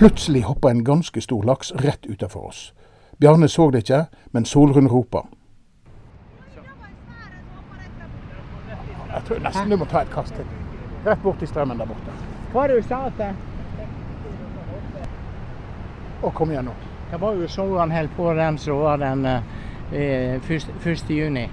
Plutselig 0.00 0.46
hoppa 0.46 0.70
en 0.70 0.84
ganske 0.86 1.20
stor 1.20 1.42
laks 1.44 1.74
rett 1.82 2.06
utafor 2.06 2.46
oss. 2.52 2.62
Bjarne 3.20 3.50
så 3.52 3.68
det 3.74 3.82
ikke, 3.84 4.04
men 4.32 4.46
Solrun 4.48 4.88
roper. 4.88 5.26
Jeg 9.20 9.26
tror 9.28 9.40
nesten 9.44 9.68
du 9.68 9.76
må 9.76 9.84
ta 9.84 10.00
et 10.00 10.12
kast 10.14 10.32
til. 10.32 10.46
Rett 11.04 11.20
bort 11.22 11.42
i 11.44 11.46
strømmen 11.48 11.76
der 11.76 11.88
borte. 11.88 12.12
Hva 12.52 12.62
var 12.62 12.72
det 12.72 12.78
du 12.80 12.86
sa 12.88 13.00
at 13.10 13.18
det, 13.20 13.34
Og 16.22 16.34
kom 16.34 16.50
igjen 16.50 16.64
nå. 16.68 16.72
det 17.10 17.20
var 17.20 17.34
jo 17.34 17.46
så 17.48 17.64
han 17.78 17.90
holdt 17.90 18.16
på 18.16 18.32
den 18.34 18.58
som 18.58 18.78
var 18.78 18.96
den 19.00 19.26
eh, 19.26 20.50
1. 20.84 21.10
juni. 21.10 21.48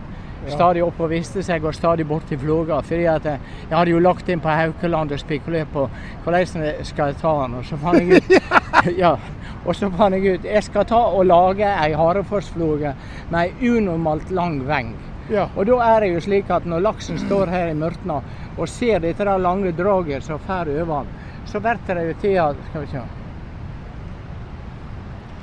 Stadig 0.48 0.84
opp 0.84 1.00
og 1.00 1.10
viste 1.10 1.44
seg, 1.44 1.64
og 1.66 1.76
stadig 1.76 2.08
bort 2.08 2.28
til 2.30 2.40
Flåga. 2.40 2.80
fordi 2.82 3.06
at 3.06 3.26
jeg, 3.26 3.40
jeg 3.70 3.78
hadde 3.78 3.92
jo 3.92 4.00
lagt 4.00 4.30
inn 4.30 4.40
på 4.40 4.50
Haukeland 4.50 5.12
og 5.12 5.20
spekulert 5.20 5.68
på 5.74 5.90
hvordan 6.24 6.64
jeg 6.64 6.86
skal 6.86 7.16
ta 7.16 7.34
han. 7.42 7.56
Og 7.56 7.66
så 7.66 7.78
fant 7.78 8.00
jeg 8.00 8.22
ut 8.22 8.32
ja, 9.04 9.18
og 9.66 9.76
så 9.76 9.90
fant 9.90 10.16
jeg 10.16 10.38
ut 10.38 10.46
jeg 10.46 10.64
skal 10.64 10.86
ta 10.88 11.00
og 11.12 11.26
lage 11.26 11.68
ei 11.68 11.94
Harefossflåge 11.98 12.94
med 13.30 13.40
ei 13.44 13.72
unormalt 13.76 14.32
lang 14.32 14.62
veng. 14.68 14.96
Ja. 15.30 15.50
Og 15.56 15.66
da 15.68 15.78
er 15.84 16.00
det 16.00 16.14
jo 16.14 16.20
slik 16.24 16.50
at 16.50 16.66
når 16.66 16.80
laksen 16.86 17.18
står 17.20 17.50
her 17.52 17.68
i 17.68 17.74
mørtna 17.76 18.22
og 18.58 18.70
ser 18.70 19.00
dette 19.04 19.26
der 19.28 19.38
lange 19.38 19.72
draget 19.76 20.24
som 20.24 20.40
fer 20.40 20.70
over 20.82 21.04
den, 21.04 21.12
så 21.46 21.60
blir 21.60 21.80
det 21.88 22.08
jo 22.08 22.14
til 22.22 22.38
at 22.44 22.56
Skal 22.70 22.82
vi 22.82 22.88
se. 22.88 23.02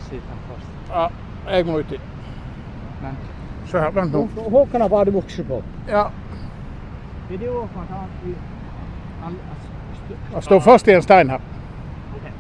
Sitter 0.09 0.29
han 0.29 0.39
fast. 0.49 0.69
ja. 0.91 1.09
Jeg 1.57 1.67
må 1.67 1.79
uti. 1.79 1.99
Men 3.03 3.17
Se 3.67 3.79
her, 3.81 3.91
vent 3.91 4.13
nå. 4.13 4.29
Håkon 4.51 4.81
har 4.81 4.89
badebukse 4.89 5.45
på. 5.45 5.63
Ja. 5.89 6.05
Er 7.31 7.39
det 7.39 7.49
også 7.49 7.69
han- 9.23 9.37
Han 10.33 10.43
står 10.43 10.61
fast 10.61 10.89
i 10.89 10.93
en 10.93 11.03
stein 11.03 11.31
her. 11.31 11.39
Ok. 12.17 12.31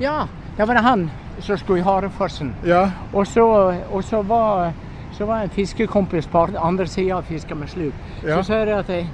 Ja, 0.00 0.26
det 0.56 0.66
var 0.66 0.74
det 0.74 0.82
han 0.86 1.10
som 1.40 1.58
skulle 1.58 1.80
i 1.80 1.86
Harefossen. 1.86 2.54
Ja. 2.66 2.90
Og 3.12 3.26
så, 3.26 3.44
og 3.90 4.04
så 4.04 4.22
var 4.22 4.72
så 5.18 5.26
var 5.26 5.42
en 5.42 5.50
fiskekompis 5.50 6.26
på 6.26 6.48
andre 6.56 6.86
sida 6.86 7.16
og 7.16 7.24
fiska 7.24 7.54
med 7.54 7.68
sluk. 7.68 7.94
Ja. 8.22 8.36
Så 8.36 8.42
sa 8.42 8.58
jeg 8.60 8.70
at 8.78 8.88
jeg 8.92 9.06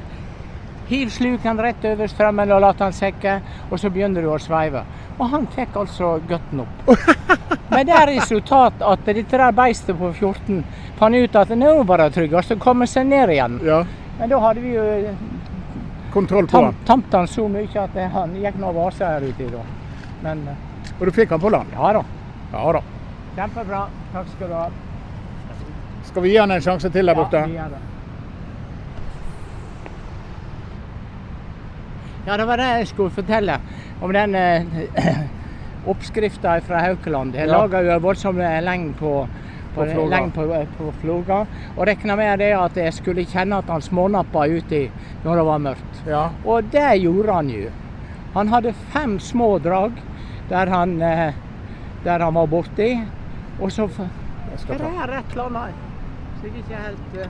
hiv 0.88 1.08
sluken 1.10 1.60
rett 1.60 1.84
over 1.88 2.10
strømmen 2.12 2.52
og 2.52 2.60
la 2.60 2.72
den 2.76 2.92
sekke, 2.92 3.38
og 3.70 3.80
så 3.80 3.88
begynner 3.90 4.20
du 4.20 4.28
å 4.28 4.38
sveive. 4.38 4.82
Og 5.18 5.30
han 5.32 5.46
fikk 5.54 5.76
altså 5.80 6.18
gutten 6.28 6.60
opp. 6.66 6.90
Men 7.72 7.86
det 7.88 7.94
er 7.96 8.12
resultat 8.12 8.84
at 8.84 9.06
dette 9.06 9.38
der 9.38 9.56
beistet 9.56 9.96
på 9.96 10.12
14 10.12 10.60
fant 10.98 11.16
ut 11.16 11.38
at 11.40 11.54
nå 11.56 11.72
var 11.88 12.04
det 12.04 12.10
tryggest 12.18 12.52
å 12.52 12.60
komme 12.60 12.86
seg 12.90 13.08
ned 13.08 13.32
igjen. 13.32 13.60
ja. 13.64 13.84
Men 14.18 14.30
da 14.30 14.38
hadde 14.38 14.60
vi 14.62 14.76
jo 14.76 14.82
Kontroll 16.12 16.46
på 16.46 16.52
tam, 16.52 16.64
han. 16.64 16.76
tamt 16.86 17.14
han 17.16 17.26
så 17.26 17.48
mye 17.50 17.80
at 17.80 17.96
han 18.12 18.36
gikk 18.38 18.60
nå 18.62 18.68
vaser 18.76 19.16
her 19.16 19.24
ute 19.26 19.48
da. 19.50 19.62
Men 20.22 20.44
eh, 20.52 20.60
Og 21.00 21.06
du 21.06 21.12
fikk 21.12 21.30
han 21.34 21.40
på 21.42 21.50
land? 21.50 21.68
ja 21.74 21.92
da. 21.92 22.04
Ja 22.52 22.72
da. 22.72 22.80
Kjempebra. 23.36 23.86
Takk 24.12 24.28
skal 24.36 24.48
du 24.48 24.54
ha. 24.54 24.68
Skal 26.06 26.22
vi 26.22 26.30
gi 26.30 26.36
han 26.38 26.50
en 26.54 26.60
sjanse 26.62 26.90
til 26.94 27.06
der 27.10 27.14
borte? 27.18 27.36
Ja, 27.40 27.46
vi 27.50 27.56
gjør 27.58 27.72
det. 27.74 27.82
Ja, 32.26 32.36
det 32.40 32.44
var 32.48 32.56
det 32.56 32.68
jeg 32.78 32.86
skulle 32.88 33.12
fortelle 33.12 33.58
om 34.02 34.12
den 34.14 34.34
eh, 34.38 34.62
oppskrifta 35.92 36.54
fra 36.64 36.80
Haukeland. 36.86 37.34
Jeg 37.36 37.48
Ja. 37.48 37.58
laga 37.58 37.82
jo 37.84 37.90
en 37.92 38.02
voldsom 38.02 38.38
lengd 38.38 38.94
på, 38.96 39.26
på, 39.74 39.84
På 39.94 40.06
leng 40.08 40.30
på, 40.32 40.46
på 40.78 40.92
floga. 41.02 41.42
Og 41.76 41.86
regna 41.86 42.16
med 42.16 42.38
det 42.38 42.52
at 42.56 42.76
jeg 42.76 42.94
skulle 42.94 43.26
kjenne 43.28 43.58
at 43.58 43.68
han 43.68 43.82
smånappa 43.82 44.46
uti 44.48 44.86
når 45.24 45.36
det 45.36 45.44
var 45.50 45.58
mørkt. 45.58 46.00
Ja. 46.08 46.28
Og 46.44 46.64
det 46.72 46.86
gjorde 47.02 47.32
han 47.34 47.50
jo. 47.50 47.68
Han 48.34 48.48
hadde 48.48 48.72
fem 48.94 49.18
små 49.20 49.58
drag 49.58 49.92
der 50.48 50.66
han, 50.66 51.02
eh, 51.02 51.34
der 52.04 52.24
han 52.24 52.34
var 52.34 52.46
borti. 52.46 52.90
Og 53.60 53.72
så 53.72 53.88
er 54.68 54.78
det 54.78 54.90
her 54.98 55.08
rett 55.08 55.10
land? 55.10 55.22
et 55.24 55.32
eller 55.32 55.44
annet 55.44 55.74
så 56.40 56.46
jeg 56.46 56.58
ikke 56.60 56.76
helt 56.76 57.14
eh. 57.22 57.28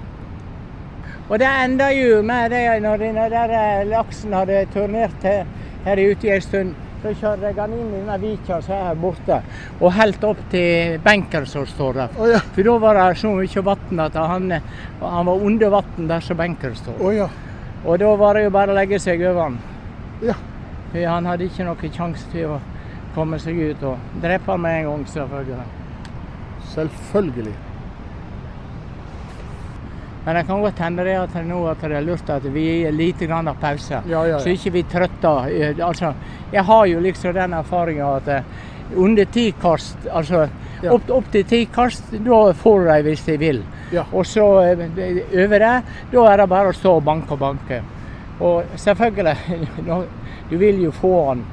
Og 1.28 1.38
det 1.38 1.48
enda 1.64 1.90
jo 1.94 2.22
med 2.22 2.50
det 2.50 2.62
når 2.82 2.96
den 2.96 3.14
der 3.14 3.52
eh, 3.54 3.86
laksen 3.88 4.32
hadde 4.32 4.64
turnert 4.74 5.22
her, 5.22 5.46
her 5.84 6.10
ute 6.10 6.26
i 6.26 6.34
en 6.34 6.42
stund. 6.42 6.74
Så 7.04 7.12
kjørte 7.20 7.46
jeg 7.46 7.56
han 7.60 7.72
inn 7.76 7.88
i 7.92 7.98
denne 7.98 8.16
vika 8.20 8.58
som 8.64 8.74
er 8.74 8.86
her 8.88 8.96
borte, 8.96 9.38
og 9.76 9.92
helt 9.92 10.22
opp 10.24 10.38
til 10.50 10.94
benken 11.04 11.44
som 11.46 11.66
står 11.68 11.98
der. 11.98 12.14
Oh, 12.16 12.28
ja. 12.32 12.40
For 12.56 12.64
da 12.64 12.76
var 12.80 12.96
det 12.96 13.18
så 13.20 13.32
mye 13.36 13.64
vann 13.66 14.00
at 14.06 14.16
han, 14.16 14.54
han 15.02 15.28
var 15.28 15.48
under 15.50 15.74
vann 15.74 16.08
der 16.08 16.24
som 16.24 16.40
benken 16.40 16.76
står. 16.80 16.96
Oh, 17.00 17.12
ja. 17.12 17.28
Og 17.84 18.00
da 18.00 18.14
var 18.16 18.38
det 18.38 18.46
jo 18.46 18.54
bare 18.56 18.72
å 18.72 18.78
legge 18.78 18.98
seg 18.98 19.20
over 19.20 19.42
han. 19.50 19.58
Ja. 20.24 20.38
For 20.92 21.10
han 21.12 21.28
hadde 21.28 21.44
ikke 21.50 21.68
noen 21.68 21.92
sjanse 21.92 22.32
til 22.32 22.56
å 22.56 22.60
komme 23.14 23.38
seg 23.38 23.58
ut 23.70 23.82
og 23.82 24.20
drepe 24.22 24.50
ham 24.52 24.60
med 24.66 24.80
en 24.80 24.90
gang, 24.90 25.06
selvfølgelig. 25.08 25.62
Selvfølgelig. 26.74 27.54
Men 30.24 30.36
det 30.38 30.46
kan 30.48 30.60
godt 30.64 30.78
hende 30.80 31.04
det 31.04 31.14
at 31.20 31.32
det 31.36 31.42
nå 31.46 31.58
at 31.68 31.82
det 31.84 31.96
er 31.98 32.04
lurt 32.06 32.30
at 32.32 32.44
vi 32.54 32.62
gir 32.64 32.92
lite 32.96 33.26
grann 33.28 33.48
av 33.50 33.58
pause. 33.60 33.98
Ja, 34.08 34.22
ja, 34.24 34.24
ja. 34.30 34.38
Så 34.40 34.48
ikke 34.54 34.72
vi 34.78 34.82
trøtter. 34.88 35.50
eh, 35.52 35.74
Altså, 35.86 36.14
jeg 36.52 36.64
har 36.64 36.86
jo 36.86 37.00
liksom 37.00 37.34
den 37.34 37.52
erfaringa 37.52 38.08
at 38.16 38.28
eh, 38.28 38.42
under 38.96 39.24
ti 39.24 39.50
kast, 39.60 39.98
altså 40.12 40.48
Ja. 40.82 40.92
opp, 40.92 41.10
opp 41.10 41.30
til 41.32 41.44
ti 41.44 41.66
kast, 41.72 42.10
da 42.24 42.52
får 42.52 42.84
de 42.84 43.02
hvis 43.02 43.22
de 43.24 43.36
vil. 43.38 43.62
Ja. 43.92 44.02
Og 44.12 44.26
så 44.26 44.44
eh, 44.62 44.78
over 45.44 45.58
det, 45.58 45.82
da 46.12 46.24
er 46.32 46.36
det 46.36 46.48
bare 46.48 46.68
å 46.68 46.72
stå 46.76 46.96
og 46.96 47.04
banke 47.04 47.32
og 47.32 47.38
banke. 47.38 47.82
Og 48.40 48.64
selvfølgelig, 48.76 49.36
du 50.50 50.56
vil 50.58 50.82
jo 50.84 50.90
få 50.90 51.12
han 51.28 51.44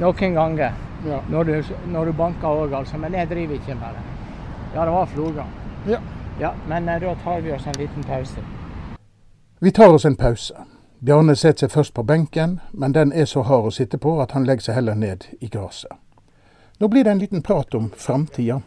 noen 0.00 0.34
ganger 0.34 0.72
Ja. 1.06 1.20
når 1.30 1.44
du, 1.44 1.62
når 1.86 2.04
du 2.04 2.12
banker 2.12 2.48
òg, 2.48 2.72
altså. 2.74 2.96
Men 2.98 3.12
jeg 3.14 3.28
driver 3.28 3.54
ikke 3.54 3.74
med 3.74 3.94
det. 3.94 4.02
Ja, 4.74 4.84
det 4.84 4.92
var 4.92 5.06
floga. 5.06 5.44
Ja. 5.88 5.98
Ja, 6.40 6.50
men 6.68 6.88
eh, 6.88 7.00
da 7.00 7.14
tar 7.24 7.40
vi 7.40 7.52
oss 7.52 7.66
en 7.66 7.72
liten 7.78 8.04
pause. 8.04 8.40
Vi 9.60 9.70
tar 9.70 9.88
oss 9.88 10.04
en 10.04 10.16
pause. 10.16 10.54
Bjarne 11.00 11.36
setter 11.36 11.66
seg 11.66 11.70
først 11.70 11.94
på 11.94 12.02
benken, 12.02 12.60
men 12.72 12.92
den 12.92 13.12
er 13.12 13.24
så 13.24 13.42
hard 13.42 13.66
å 13.66 13.70
sitte 13.70 13.98
på 13.98 14.16
at 14.22 14.32
han 14.32 14.44
legger 14.44 14.62
seg 14.62 14.74
heller 14.74 14.94
ned 14.94 15.24
i 15.40 15.48
gresset. 15.48 15.92
Nå 16.80 16.88
blir 16.88 17.04
det 17.04 17.10
en 17.12 17.18
liten 17.18 17.42
prat 17.42 17.74
om 17.74 17.90
framtida. 17.96 18.60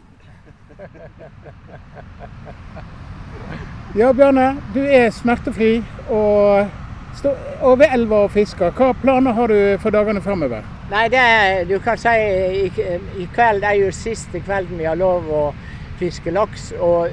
Ja, 3.94 4.12
Bjarne. 4.12 4.56
Du 4.74 4.80
er 4.86 5.10
smertefri 5.10 5.80
og 6.10 6.66
står 7.18 7.64
over 7.66 7.92
elva 7.94 8.24
og 8.26 8.32
fisker. 8.34 8.72
Hva 8.76 8.92
planer 9.02 9.36
har 9.36 9.52
du 9.52 9.58
for 9.82 9.94
dagene 9.94 10.22
framover? 10.24 10.66
Nei, 10.90 11.06
det 11.12 11.24
du 11.70 11.76
kan 11.82 11.98
si 12.00 12.14
i, 12.14 12.70
i 13.22 13.28
kveld 13.34 13.66
er 13.66 13.78
jo 13.80 13.90
siste 13.94 14.42
kvelden 14.44 14.78
vi 14.80 14.88
har 14.88 14.98
lov 14.98 15.28
å 15.30 15.42
fiske 16.00 16.32
laks. 16.34 16.70
Og 16.80 17.10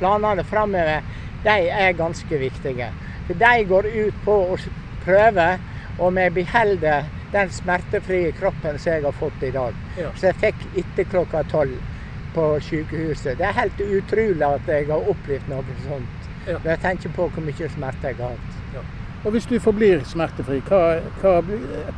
planene 0.00 0.44
framover, 0.44 1.04
de 1.44 1.56
er 1.70 1.98
ganske 1.98 2.40
viktige. 2.40 2.90
For 3.26 3.38
de 3.38 3.68
går 3.70 3.90
ut 3.92 4.24
på 4.24 4.38
å 4.54 4.58
prøve 5.04 5.56
om 6.02 6.18
jeg 6.20 6.34
beholder 6.36 7.06
den 7.32 7.50
smertefrie 7.50 8.32
kroppen 8.36 8.78
som 8.78 8.92
jeg 8.92 9.04
har 9.04 9.16
fått 9.16 9.44
i 9.44 9.52
dag. 9.54 9.76
Ja. 9.98 10.12
Så 10.16 10.30
jeg 10.30 10.40
fikk 10.42 10.66
etter 10.82 11.08
klokka 11.10 11.42
tolv 11.50 11.76
på 12.36 12.44
sykehuset. 12.60 13.38
Det 13.38 13.46
er 13.48 13.56
helt 13.56 13.80
utrolig 13.80 14.44
at 14.44 14.68
jeg 14.68 14.88
har 14.90 15.10
opplevd 15.12 15.50
noe 15.50 15.80
sånt. 15.86 16.30
Ja. 16.46 16.60
Når 16.60 16.70
jeg 16.70 16.82
tenker 16.84 17.14
på 17.16 17.28
hvor 17.32 17.46
mye 17.46 17.70
smerte 17.72 18.12
jeg 18.12 18.20
har 18.20 18.36
hatt. 18.36 18.65
Og 19.24 19.30
hvis 19.30 19.46
du 19.46 19.58
forblir 19.60 20.04
smertefri, 20.04 20.60
hva, 20.68 21.00
hva 21.20 21.40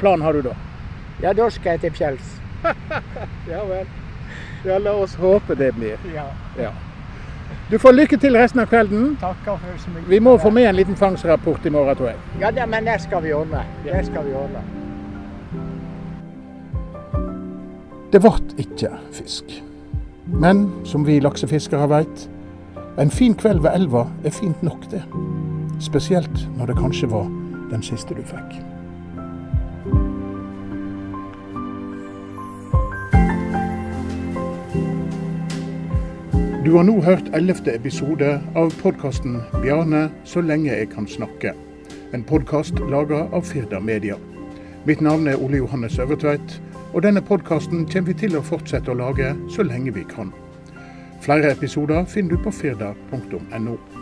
plan 0.01 0.23
har 0.25 0.33
du 0.33 0.43
da? 0.49 0.55
Ja, 1.23 1.33
da 1.33 1.49
skal 1.51 1.77
jeg 1.77 1.81
til 1.81 1.97
fjells. 2.03 2.35
Ja 3.49 3.65
vel. 3.65 3.87
Ja, 4.65 4.79
la 4.79 4.93
oss 4.93 5.15
håpe 5.15 5.55
det 5.55 5.73
blir. 5.77 5.99
Ja. 6.15 6.25
Ja. 6.59 6.71
Du 7.71 7.79
får 7.79 7.93
lykke 7.93 8.17
til 8.17 8.37
resten 8.37 8.61
av 8.61 8.67
kvelden. 8.71 9.15
Takker 9.21 9.61
for 9.61 9.79
så 9.83 9.93
mye. 9.93 10.05
Vi 10.09 10.19
må 10.25 10.35
få 10.41 10.51
med 10.51 10.69
en 10.69 10.77
liten 10.77 10.97
fangstrapport 10.97 11.67
i 11.67 11.73
morgen, 11.73 11.97
tror 11.97 12.11
jeg. 12.11 12.19
Ja, 12.41 12.51
det, 12.51 12.67
men 12.69 12.89
det 12.89 12.97
skal 13.05 13.23
vi 13.25 13.33
ordne. 13.37 13.63
Det 13.85 14.01
skal 14.07 14.27
vi 14.27 14.35
ordne. 14.35 14.65
Det 18.13 18.23
ble 18.25 18.33
ikke 18.65 18.91
fisk. 19.13 19.53
Men 20.27 20.67
som 20.89 21.07
vi 21.07 21.21
laksefiskere 21.21 21.89
veit, 21.89 22.29
En 22.99 23.11
fin 23.11 23.35
kveld 23.35 23.61
ved 23.63 23.71
elva 23.79 24.09
er 24.27 24.33
fint 24.35 24.63
nok, 24.63 24.89
det. 24.91 25.05
Spesielt 25.81 26.49
når 26.57 26.67
det 26.67 26.77
kanskje 26.77 27.11
var 27.11 27.29
den 27.71 27.83
siste 27.83 28.15
du 28.15 28.23
fikk. 28.27 28.59
Du 36.67 36.75
har 36.77 36.85
nå 36.85 36.99
hørt 37.01 37.31
ellevte 37.33 37.73
episode 37.73 38.41
av 38.55 38.75
podkasten 38.83 39.39
'Bjarne 39.63 40.11
så 40.25 40.41
lenge 40.41 40.69
jeg 40.69 40.91
kan 40.91 41.07
snakke'. 41.07 41.55
En 42.13 42.25
podkast 42.25 42.75
laga 42.91 43.29
av 43.33 43.43
Firda 43.43 43.81
Media. 43.81 44.17
Mitt 44.85 45.01
navn 45.01 45.29
er 45.29 45.37
Ole 45.37 45.57
Johannes 45.57 45.99
Øvertveit, 45.99 46.63
og 46.95 47.03
denne 47.03 47.23
podkasten 47.23 47.87
kommer 47.87 48.13
vi 48.13 48.15
til 48.15 48.37
å 48.37 48.43
fortsette 48.43 48.91
å 48.91 48.99
lage 48.99 49.37
så 49.51 49.63
lenge 49.63 49.95
vi 49.95 50.05
kan. 50.05 50.33
Flere 51.21 51.53
episoder 51.53 52.05
finner 52.05 52.37
du 52.37 52.43
på 52.43 52.51
firda.no. 52.51 53.98